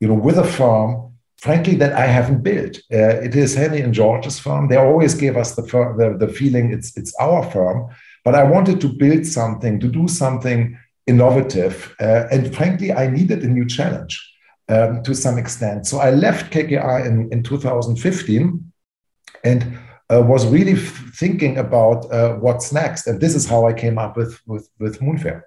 [0.00, 2.76] you know, with a firm, frankly, that I haven't built.
[2.92, 4.68] Uh, it is Henry and George's firm.
[4.68, 7.88] They always gave us the, the, the feeling it's it's our firm,
[8.24, 10.76] but I wanted to build something, to do something
[11.06, 11.94] innovative.
[12.00, 14.14] Uh, and frankly, I needed a new challenge
[14.68, 15.86] um, to some extent.
[15.86, 18.72] So I left KKR in, in 2015
[19.44, 19.78] and
[20.12, 23.06] uh, was really thinking about uh, what's next.
[23.06, 25.42] And this is how I came up with, with, with Moonfare.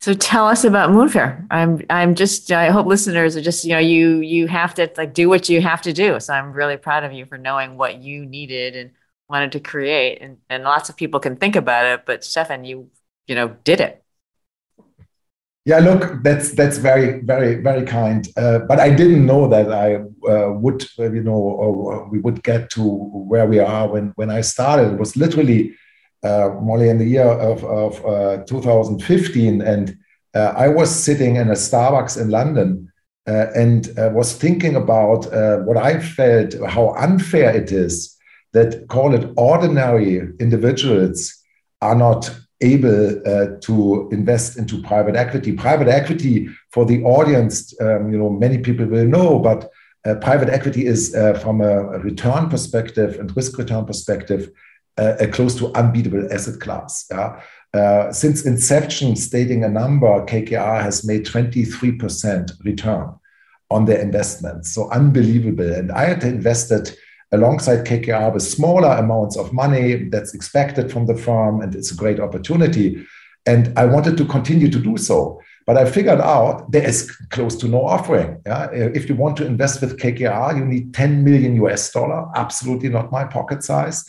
[0.00, 1.46] So tell us about Moonfare.
[1.52, 5.14] I'm I'm just I hope listeners are just you know you you have to like
[5.14, 6.18] do what you have to do.
[6.18, 8.90] So I'm really proud of you for knowing what you needed and
[9.28, 10.20] wanted to create.
[10.20, 12.90] And and lots of people can think about it, but Steffen, you
[13.28, 14.01] you know did it.
[15.64, 18.26] Yeah, look, that's that's very very very kind.
[18.36, 19.94] Uh, but I didn't know that I
[20.28, 24.40] uh, would you know or we would get to where we are when when I
[24.40, 24.94] started.
[24.94, 25.74] It was literally
[26.24, 29.96] uh, Molly in the year of, of uh, 2015, and
[30.34, 32.90] uh, I was sitting in a Starbucks in London
[33.28, 38.16] uh, and uh, was thinking about uh, what I felt, how unfair it is
[38.52, 41.34] that call it ordinary individuals
[41.80, 42.30] are not
[42.62, 45.52] able to invest into private equity.
[45.52, 49.70] Private equity, for the audience, um, you know, many people will know, but
[50.20, 54.50] private equity is from a return perspective and risk return perspective
[54.96, 57.06] a close to unbeatable asset class.
[57.10, 57.40] Yeah?
[57.74, 63.14] Uh, since inception, stating a number, KKR has made 23% return
[63.70, 64.74] on their investments.
[64.74, 65.72] So unbelievable.
[65.72, 66.94] And I had invested
[67.32, 71.96] alongside KKR with smaller amounts of money that's expected from the firm, and it's a
[71.96, 73.06] great opportunity.
[73.46, 75.40] And I wanted to continue to do so.
[75.66, 78.40] But I figured out there is close to no offering.
[78.46, 78.68] Yeah?
[78.72, 83.12] If you want to invest with KKR, you need 10 million US dollar, absolutely not
[83.12, 84.04] my pocket size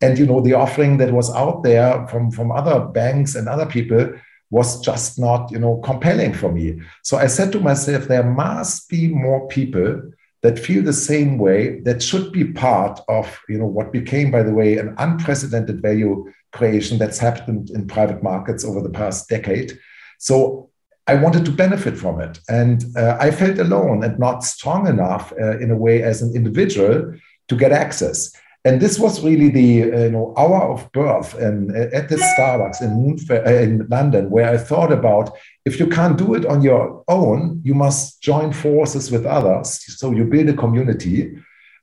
[0.00, 3.66] and you know the offering that was out there from from other banks and other
[3.66, 4.12] people
[4.50, 8.88] was just not you know compelling for me so i said to myself there must
[8.88, 10.00] be more people
[10.42, 14.42] that feel the same way that should be part of you know what became by
[14.42, 19.78] the way an unprecedented value creation that's happened in private markets over the past decade.
[20.18, 20.70] So
[21.06, 22.38] i wanted to benefit from it.
[22.48, 26.34] And uh, i felt alone and not strong enough uh, in a way as an
[26.34, 27.14] individual
[27.48, 28.32] to get access
[28.64, 32.82] and this was really the uh, you know hour of birth and at this Starbucks
[32.82, 36.62] in, Moonfare, uh, in London, where I thought about if you can't do it on
[36.62, 39.78] your own, you must join forces with others.
[39.98, 41.38] So you build a community.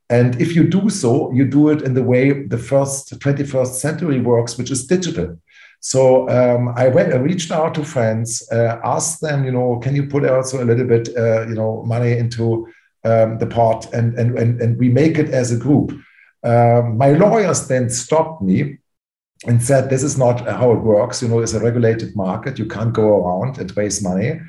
[0.08, 4.20] And if you do so, you do it in the way the first 21st century
[4.20, 5.36] works, which is digital.
[5.80, 9.96] So um, I went, I reached out to friends, uh, asked them, you know, can
[9.96, 12.68] you put also a little bit, uh, you know, money into
[13.06, 15.92] um, the pot, and, and and and we make it as a group.
[16.46, 18.78] Um, my lawyers then stopped me
[19.46, 21.20] and said, This is not how it works.
[21.20, 22.58] You know, it's a regulated market.
[22.58, 24.40] You can't go around and raise money.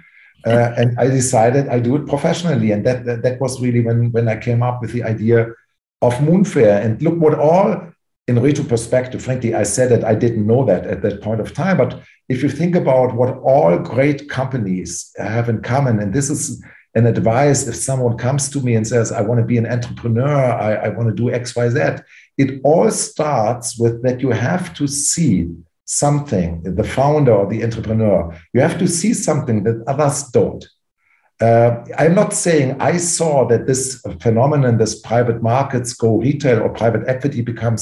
[0.45, 2.71] Uh, and I decided I do it professionally.
[2.71, 5.47] And that, that, that, was really when, when I came up with the idea
[6.03, 6.85] of Moonfare.
[6.85, 7.91] And look what all,
[8.27, 11.53] in retro perspective, frankly, I said that I didn't know that at that point of
[11.53, 11.77] time.
[11.77, 16.63] But if you think about what all great companies have in common, and this is
[16.97, 20.37] an advice if someone comes to me and says, I want to be an entrepreneur,
[20.67, 21.79] I, I want to do X, Y, Z,
[22.37, 25.35] it all starts with that you have to see
[25.85, 28.17] something, the founder or the entrepreneur,
[28.53, 30.65] you have to see something that others don't.
[31.39, 36.69] Uh, I'm not saying I saw that this phenomenon, this private markets go retail or
[36.69, 37.81] private equity becomes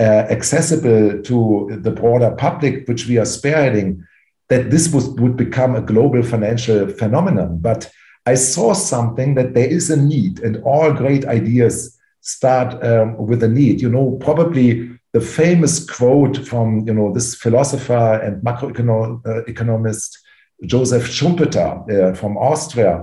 [0.00, 4.02] uh, accessible to the broader public, which we are spearheading,
[4.48, 7.58] that this was, would become a global financial phenomenon.
[7.60, 7.90] But
[8.28, 13.42] I saw something that there is a need, and all great ideas start um, with
[13.42, 13.80] a need.
[13.80, 21.06] You know, probably the famous quote from you know this philosopher and macroeconomist uh, Joseph
[21.16, 22.94] Schumpeter uh, from Austria.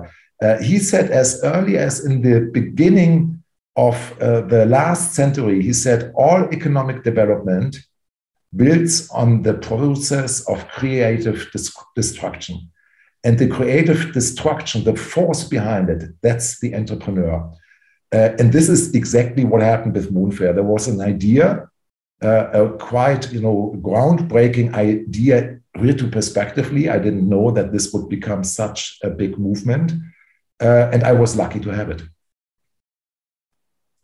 [0.43, 3.43] Uh, he said as early as in the beginning
[3.75, 7.71] of uh, the last century, he said all economic development
[8.55, 11.37] builds on the process of creative
[11.95, 12.69] destruction.
[13.25, 17.51] And the creative destruction, the force behind it, that's the entrepreneur.
[18.13, 20.53] Uh, and this is exactly what happened with Moonfare.
[20.53, 21.67] There was an idea,
[22.23, 26.87] uh, a quite you know groundbreaking idea retrospectively.
[26.87, 29.91] I didn't know that this would become such a big movement,
[30.61, 32.03] uh, and I was lucky to have it.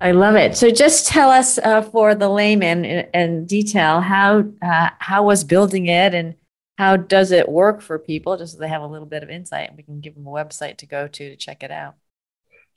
[0.01, 0.57] I love it.
[0.57, 5.43] So, just tell us uh, for the layman in, in detail how uh, how was
[5.43, 6.33] building it and
[6.77, 8.37] how does it work for people?
[8.37, 10.31] Just so they have a little bit of insight and we can give them a
[10.31, 11.95] website to go to to check it out.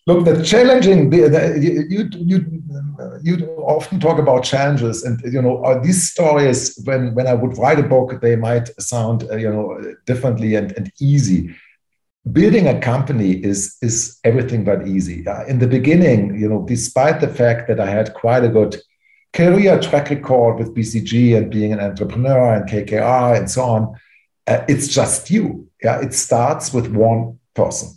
[0.07, 2.41] Look the challenging the, you, you
[3.23, 7.79] you often talk about challenges and you know these stories when when i would write
[7.79, 9.67] a book they might sound uh, you know
[10.05, 11.55] differently and, and easy.
[12.33, 15.27] Building a company is is everything but easy.
[15.27, 18.77] Uh, in the beginning you know despite the fact that i had quite a good
[19.35, 23.95] career track record with BCG and being an entrepreneur and KKR and so on,
[24.47, 25.69] uh, it's just you.
[25.83, 27.91] Yeah, it starts with one person.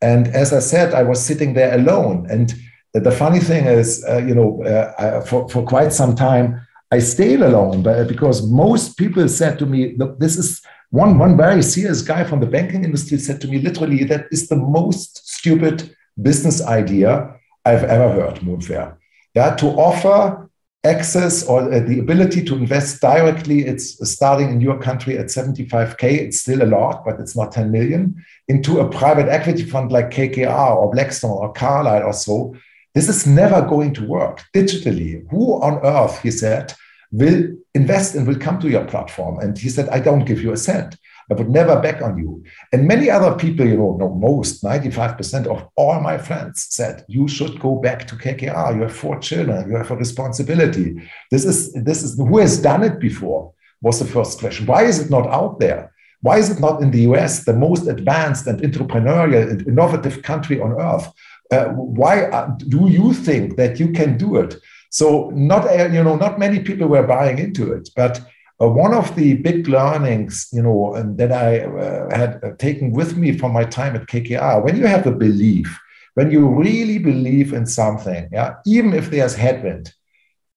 [0.00, 2.26] And as I said, I was sitting there alone.
[2.30, 2.54] And
[2.92, 7.40] the funny thing is, uh, you know, uh, for, for quite some time, I stayed
[7.40, 12.02] alone but because most people said to me, look, this is one, one very serious
[12.02, 16.60] guy from the banking industry said to me, literally, that is the most stupid business
[16.60, 17.34] idea
[17.64, 18.98] I've ever heard, Moonfare.
[19.34, 20.50] Yeah, to offer
[20.84, 26.02] access or uh, the ability to invest directly, it's starting in your country at 75K,
[26.02, 30.10] it's still a lot, but it's not 10 million, into a private equity fund like
[30.10, 32.56] KKR or Blackstone or Carlyle or so.
[32.94, 35.24] This is never going to work digitally.
[35.30, 36.74] Who on earth, he said,
[37.12, 39.38] will invest and will come to your platform?
[39.38, 40.96] And he said, I don't give you a cent.
[41.32, 42.44] I would never back on you.
[42.72, 47.26] And many other people, you know, no, most 95% of all my friends said, you
[47.26, 48.74] should go back to KKR.
[48.74, 51.00] You have four children, you have a responsibility.
[51.30, 54.66] This is this is who has done it before, was the first question.
[54.66, 55.92] Why is it not out there?
[56.20, 60.60] Why is it not in the US, the most advanced and entrepreneurial and innovative country
[60.60, 61.10] on earth?
[61.50, 61.66] Uh,
[62.00, 64.56] why uh, do you think that you can do it?
[64.90, 68.20] So not uh, you know not many people were buying into it, but
[68.62, 73.16] uh, one of the big learnings, you know, and that I uh, had taken with
[73.16, 75.80] me from my time at KKR, when you have a belief,
[76.14, 79.92] when you really believe in something, yeah, even if there's headwind,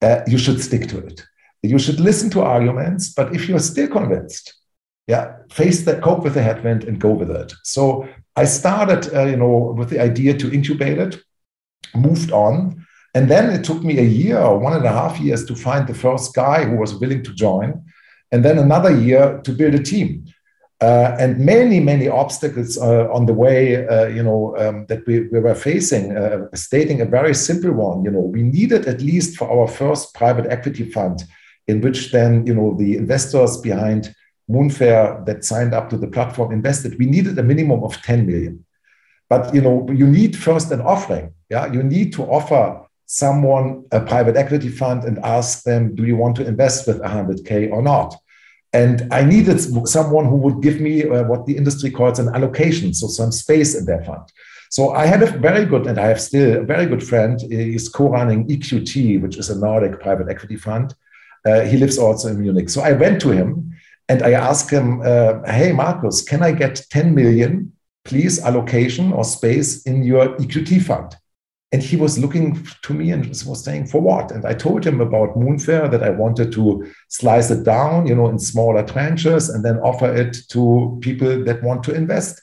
[0.01, 1.25] uh, you should stick to it.
[1.63, 4.53] You should listen to arguments, but if you're still convinced,
[5.07, 7.53] yeah, face that, cope with the headwind and go with it.
[7.63, 11.21] So I started, uh, you know, with the idea to incubate it,
[11.95, 12.85] moved on,
[13.15, 15.87] and then it took me a year or one and a half years to find
[15.87, 17.81] the first guy who was willing to join
[18.35, 20.25] and then another year to build a team.
[20.81, 25.21] Uh, and many, many obstacles uh, on the way, uh, you know, um, that we,
[25.29, 28.03] we, were facing, uh, stating a very simple one.
[28.03, 31.23] You know, we needed at least for our first private equity fund,
[31.69, 34.13] in which then, you know, the investors behind
[34.51, 38.65] Moonfare that signed up to the platform invested, we needed a minimum of 10 million.
[39.29, 41.33] But, you know, you need first an offering.
[41.49, 46.17] Yeah, you need to offer someone a private equity fund and ask them, do you
[46.17, 48.15] want to invest with 100K or not?
[48.81, 49.57] And I needed
[49.87, 53.71] someone who would give me uh, what the industry calls an allocation, so some space
[53.73, 54.25] in their fund.
[54.69, 57.39] So I had a very good, and I have still a very good friend.
[57.39, 60.93] He's co-running EQT, which is a Nordic private equity fund.
[61.45, 62.69] Uh, he lives also in Munich.
[62.69, 63.47] So I went to him
[64.09, 67.71] and I asked him, uh, "Hey, Marcus, can I get 10 million,
[68.03, 71.15] please, allocation or space in your EQT fund?"
[71.75, 74.31] And he was looking to me and was saying, for what?
[74.31, 78.29] And I told him about Moonfare that I wanted to slice it down, you know,
[78.29, 82.41] in smaller tranches and then offer it to people that want to invest.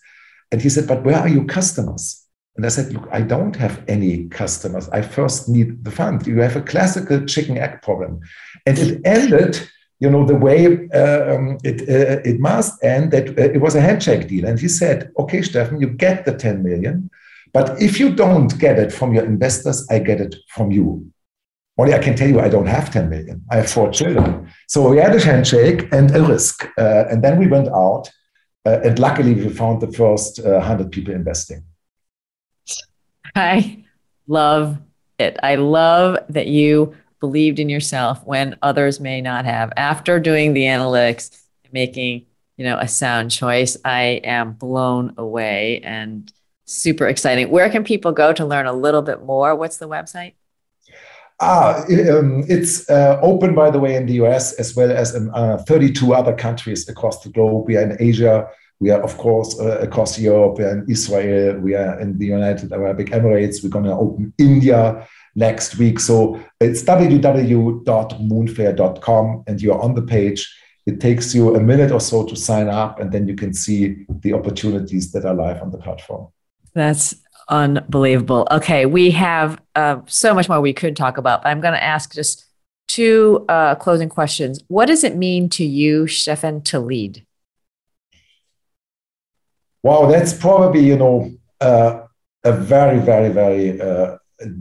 [0.50, 2.26] And he said, but where are your customers?
[2.56, 4.90] And I said, look, I don't have any customers.
[4.90, 6.26] I first need the fund.
[6.26, 8.20] You have a classical chicken egg problem.
[8.66, 9.66] And it ended,
[9.98, 13.80] you know, the way um, it, uh, it must end that uh, it was a
[13.80, 14.44] handshake deal.
[14.44, 17.08] And he said, okay, Steffen, you get the 10 million
[17.52, 21.12] but if you don't get it from your investors, I get it from you.
[21.78, 23.42] Only I can tell you, I don't have 10 million.
[23.50, 24.50] I have four children.
[24.68, 26.68] So we had a handshake and a risk.
[26.78, 28.10] Uh, and then we went out.
[28.64, 31.64] Uh, and luckily, we found the first uh, 100 people investing.
[33.34, 33.84] I
[34.26, 34.78] love
[35.18, 35.38] it.
[35.42, 39.72] I love that you believed in yourself when others may not have.
[39.76, 41.42] After doing the analytics,
[41.72, 42.26] making
[42.56, 46.30] you know a sound choice, I am blown away and
[46.64, 47.50] super exciting.
[47.50, 49.54] Where can people go to learn a little bit more?
[49.54, 50.34] What's the website?
[51.40, 55.30] Ah, um, it's uh, open, by the way, in the US as well as in
[55.34, 57.66] uh, 32 other countries across the globe.
[57.66, 58.48] We are in Asia.
[58.78, 60.60] We are, of course, uh, across Europe.
[60.60, 61.58] and Israel.
[61.58, 63.62] We are in the United Arab Emirates.
[63.62, 65.98] We're going to open India next week.
[65.98, 70.54] So it's www.moonfare.com, and you're on the page.
[70.86, 74.04] It takes you a minute or so to sign up, and then you can see
[74.08, 76.28] the opportunities that are live on the platform.
[76.74, 77.14] That's
[77.48, 78.46] unbelievable.
[78.50, 81.82] Okay, we have uh, so much more we could talk about, but I'm going to
[81.82, 82.46] ask just
[82.88, 84.60] two uh, closing questions.
[84.68, 87.24] What does it mean to you, Steffen, to lead?
[89.82, 92.06] Wow, that's probably you know uh,
[92.44, 94.16] a very, very, very uh,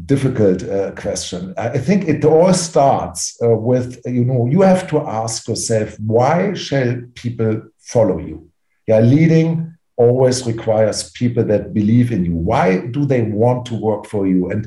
[0.06, 1.54] difficult uh, question.
[1.58, 6.54] I think it all starts uh, with you know you have to ask yourself why
[6.54, 8.50] shall people follow you?
[8.88, 9.71] Yeah, leading
[10.04, 12.36] always requires people that believe in you.
[12.52, 14.40] Why do they want to work for you?
[14.52, 14.62] And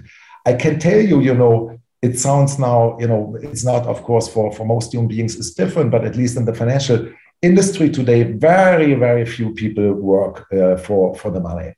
[0.50, 1.54] I can tell you, you know,
[2.06, 5.54] it sounds now, you know, it's not, of course, for, for most human beings, it's
[5.62, 6.98] different, but at least in the financial
[7.40, 8.20] industry today,
[8.52, 11.70] very, very few people work uh, for, for the money.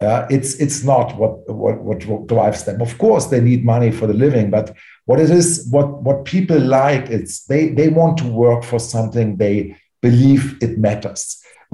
[0.00, 2.80] Uh, it's it's not what, what what drives them.
[2.82, 4.66] Of course, they need money for the living, but
[5.08, 9.36] what it is, what what people like, it's they they want to work for something
[9.36, 11.22] they believe it matters.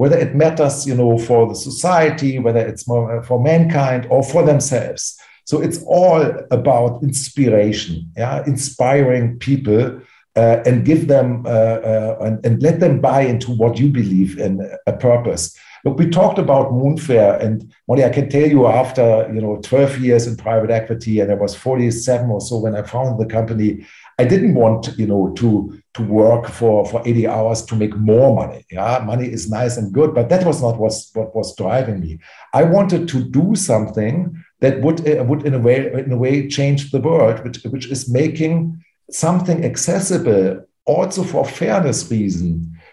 [0.01, 4.23] Whether it matters, you know, for the society, whether it's more uh, for mankind or
[4.23, 5.15] for themselves.
[5.45, 10.01] So it's all about inspiration, yeah, inspiring people
[10.35, 14.39] uh, and give them uh, uh, and, and, let them buy into what you believe
[14.39, 15.55] in a purpose.
[15.85, 19.99] Look, we talked about Moonfare, and Molly, I can tell you after you know 12
[19.99, 23.85] years in private equity, and I was 47 or so when I founded the company.
[24.21, 25.49] I didn't want you know to
[25.95, 28.63] to work for for 80 hours to make more money.
[28.71, 32.19] Yeah, money is nice and good, but that was not what what was driving me.
[32.53, 34.15] I wanted to do something
[34.59, 37.87] that would uh, would in a way in a way change the world, which which
[37.95, 40.47] is making something accessible
[40.85, 42.49] also for fairness reason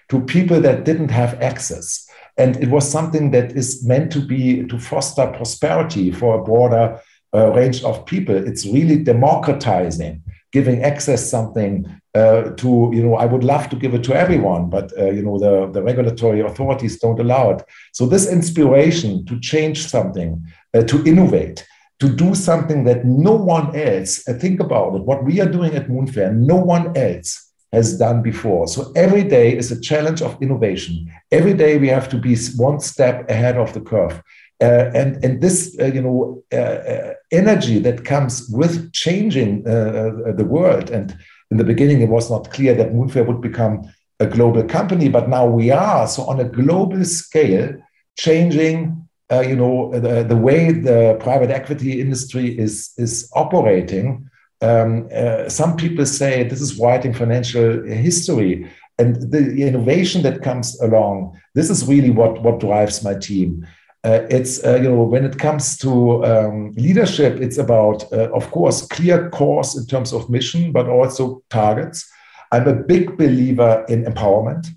[0.09, 4.64] to people that didn't have access and it was something that is meant to be
[4.66, 7.01] to foster prosperity for a broader
[7.35, 10.22] uh, range of people it's really democratizing
[10.53, 14.71] giving access something uh, to you know i would love to give it to everyone
[14.71, 19.39] but uh, you know the, the regulatory authorities don't allow it so this inspiration to
[19.41, 20.43] change something
[20.75, 21.67] uh, to innovate
[22.01, 25.75] to do something that no one else, uh, think about it, what we are doing
[25.75, 28.67] at Moonfare, no one else has done before.
[28.69, 31.13] So every day is a challenge of innovation.
[31.31, 34.23] Every day we have to be one step ahead of the curve.
[34.61, 40.33] Uh, and and this uh, you know uh, uh energy that comes with changing uh,
[40.37, 41.17] the world and
[41.53, 43.83] in the beginning it was not clear that Moonfare would become
[44.19, 47.73] a global company but now we are so on a global scale
[48.19, 54.29] changing uh, you know, the, the way the private equity industry is, is operating,
[54.63, 58.71] um, uh, some people say this is writing financial history.
[58.99, 63.67] And the innovation that comes along, this is really what, what drives my team.
[64.05, 68.51] Uh, it's uh, you know when it comes to um, leadership, it's about uh, of
[68.51, 72.09] course clear course in terms of mission, but also targets.
[72.53, 74.69] I'm a big believer in empowerment.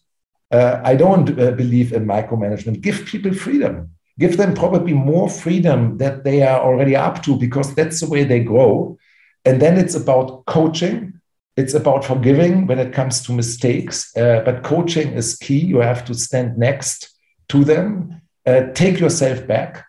[0.51, 2.81] Uh, I don't uh, believe in micromanagement.
[2.81, 3.91] Give people freedom
[4.21, 8.23] give them probably more freedom that they are already up to because that's the way
[8.23, 8.97] they grow.
[9.45, 11.19] And then it's about coaching.
[11.57, 14.15] It's about forgiving when it comes to mistakes.
[14.15, 15.59] Uh, but coaching is key.
[15.59, 17.09] You have to stand next
[17.49, 19.85] to them, uh, take yourself back.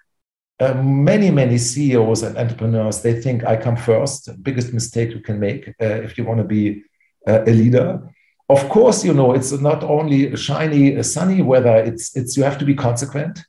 [0.60, 4.30] Uh, many, many CEOs and entrepreneurs, they think I come first.
[4.42, 6.82] Biggest mistake you can make uh, if you want to be
[7.26, 8.00] uh, a leader.
[8.48, 11.76] Of course, you know, it's not only shiny, sunny weather.
[11.76, 13.44] It's, it's, you have to be consequent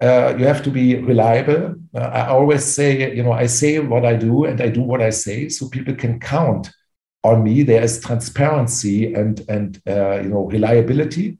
[0.00, 1.74] uh, you have to be reliable.
[1.94, 5.10] I always say, you know, I say what I do and I do what I
[5.10, 6.70] say, so people can count
[7.22, 7.62] on me.
[7.62, 11.38] There is transparency and and you know reliability,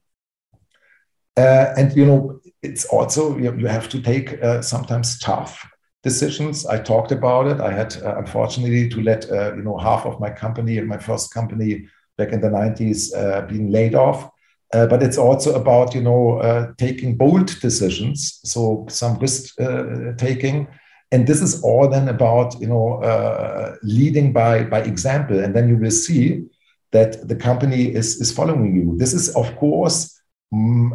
[1.36, 5.66] and you know it's also you, you have to take uh, sometimes tough
[6.02, 6.66] decisions.
[6.66, 7.60] I talked about it.
[7.60, 11.86] I had uh, unfortunately to let you know half of my company, my first company
[12.16, 14.30] back in the 90s, being laid off
[14.74, 20.12] uh, but it's also about you know uh, taking bold decisions, so some risk uh,
[20.18, 20.66] taking,
[21.12, 25.68] and this is all then about you know uh, leading by by example, and then
[25.68, 26.42] you will see
[26.90, 28.96] that the company is is following you.
[28.98, 30.20] This is of course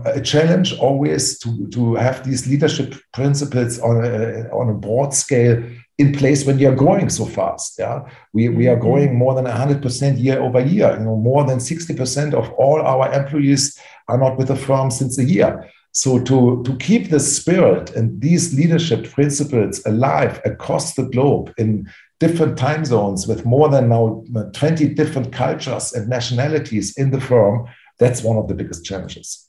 [0.05, 5.63] a challenge always to to have these leadership principles on a, on a broad scale
[5.99, 7.77] in place when you're growing so fast.
[7.77, 8.81] Yeah, we, we are mm-hmm.
[8.81, 10.97] growing more than 100% year over year.
[10.97, 15.19] You know, more than 60% of all our employees are not with the firm since
[15.19, 15.69] a year.
[15.91, 21.89] So to, to keep the spirit and these leadership principles alive across the globe in
[22.19, 27.65] different time zones with more than now 20 different cultures and nationalities in the firm,
[27.97, 29.48] that's one of the biggest challenges.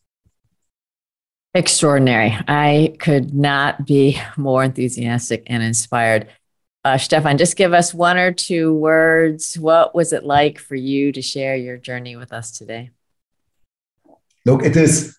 [1.52, 2.38] Extraordinary.
[2.46, 6.28] I could not be more enthusiastic and inspired.
[6.84, 9.58] Uh, Steffen, just give us one or two words.
[9.58, 12.90] What was it like for you to share your journey with us today?
[14.46, 15.18] Look, it is.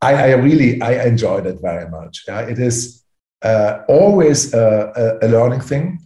[0.00, 2.22] I, I really I enjoyed it very much.
[2.28, 3.02] It is
[3.42, 5.98] uh, always a, a, learning thing,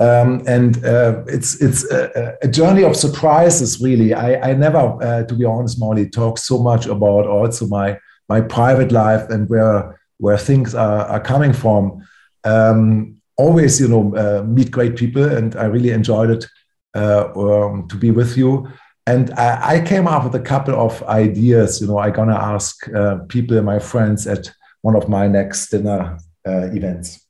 [0.00, 3.80] um, and uh, it's it's a, a, journey of surprises.
[3.80, 7.98] Really, I, I never, uh, to be honest, Molly, talk so much about also my
[8.28, 12.06] my private life and where where things are, are coming from.
[12.44, 16.46] Um, always, you know, uh, meet great people, and I really enjoyed it
[16.94, 18.68] uh, um, to be with you.
[19.06, 21.80] And I, I, came up with a couple of ideas.
[21.80, 24.50] You know, I'm gonna ask uh, people, my friends, at
[24.80, 26.18] one of my next dinner
[26.48, 27.24] uh, events.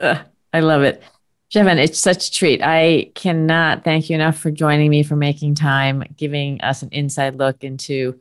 [0.00, 1.02] I love it.
[1.52, 2.60] Steffen, it's such a treat.
[2.62, 7.36] I cannot thank you enough for joining me, for making time, giving us an inside
[7.36, 8.18] look into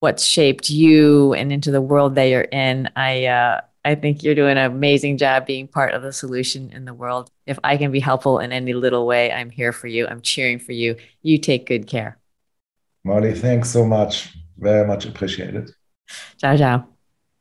[0.00, 2.88] what's shaped you and into the world that you're in.
[2.96, 6.84] I uh, I think you're doing an amazing job being part of the solution in
[6.84, 7.30] the world.
[7.46, 10.06] If I can be helpful in any little way, I'm here for you.
[10.06, 10.96] I'm cheering for you.
[11.22, 12.18] You take good care.
[13.04, 14.36] Molly, thanks so much.
[14.58, 15.70] Very much appreciated.
[16.38, 16.86] Ciao, ciao.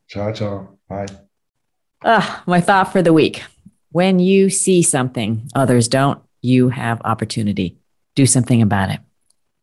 [0.08, 0.70] Ciao, ciao.
[0.88, 1.08] Bye.
[2.04, 3.44] Ah, my thought for the week.
[3.92, 7.78] When you see something others don't, you have opportunity.
[8.16, 9.00] Do something about it.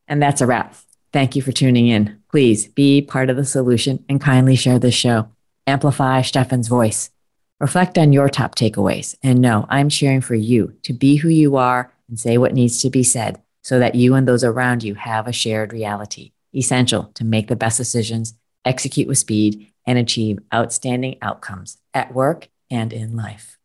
[0.09, 0.75] And that's a wrap.
[1.15, 2.21] Thank you for tuning in.
[2.29, 5.29] Please be part of the solution and kindly share this show.
[5.65, 7.09] Amplify Steffen's voice.
[7.61, 9.15] Reflect on your top takeaways.
[9.23, 12.83] And know I'm cheering for you to be who you are and say what needs
[12.83, 17.05] to be said so that you and those around you have a shared reality, essential
[17.15, 18.35] to make the best decisions,
[18.65, 23.57] execute with speed, and achieve outstanding outcomes at work and in life.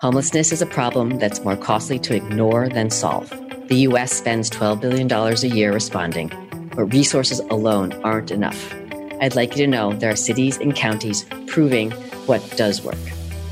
[0.00, 3.28] Homelessness is a problem that's more costly to ignore than solve.
[3.68, 6.47] The US spends $12 billion a year responding,
[6.78, 8.72] but resources alone aren't enough.
[9.20, 11.90] I'd like you to know there are cities and counties proving
[12.26, 12.94] what does work.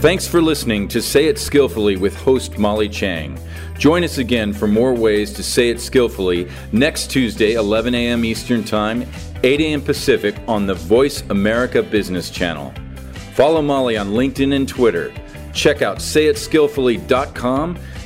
[0.00, 3.36] Thanks for listening to Say It Skillfully with host Molly Tschang.
[3.78, 8.24] Join us again for more ways to say it skillfully next Tuesday, 11 a.m.
[8.24, 9.04] Eastern Time,
[9.42, 9.80] 8 a.m.
[9.80, 12.72] Pacific on the Voice America Business Channel.
[13.34, 15.12] Follow Molly on LinkedIn and Twitter.
[15.52, 17.78] Check out sayitskillfully.com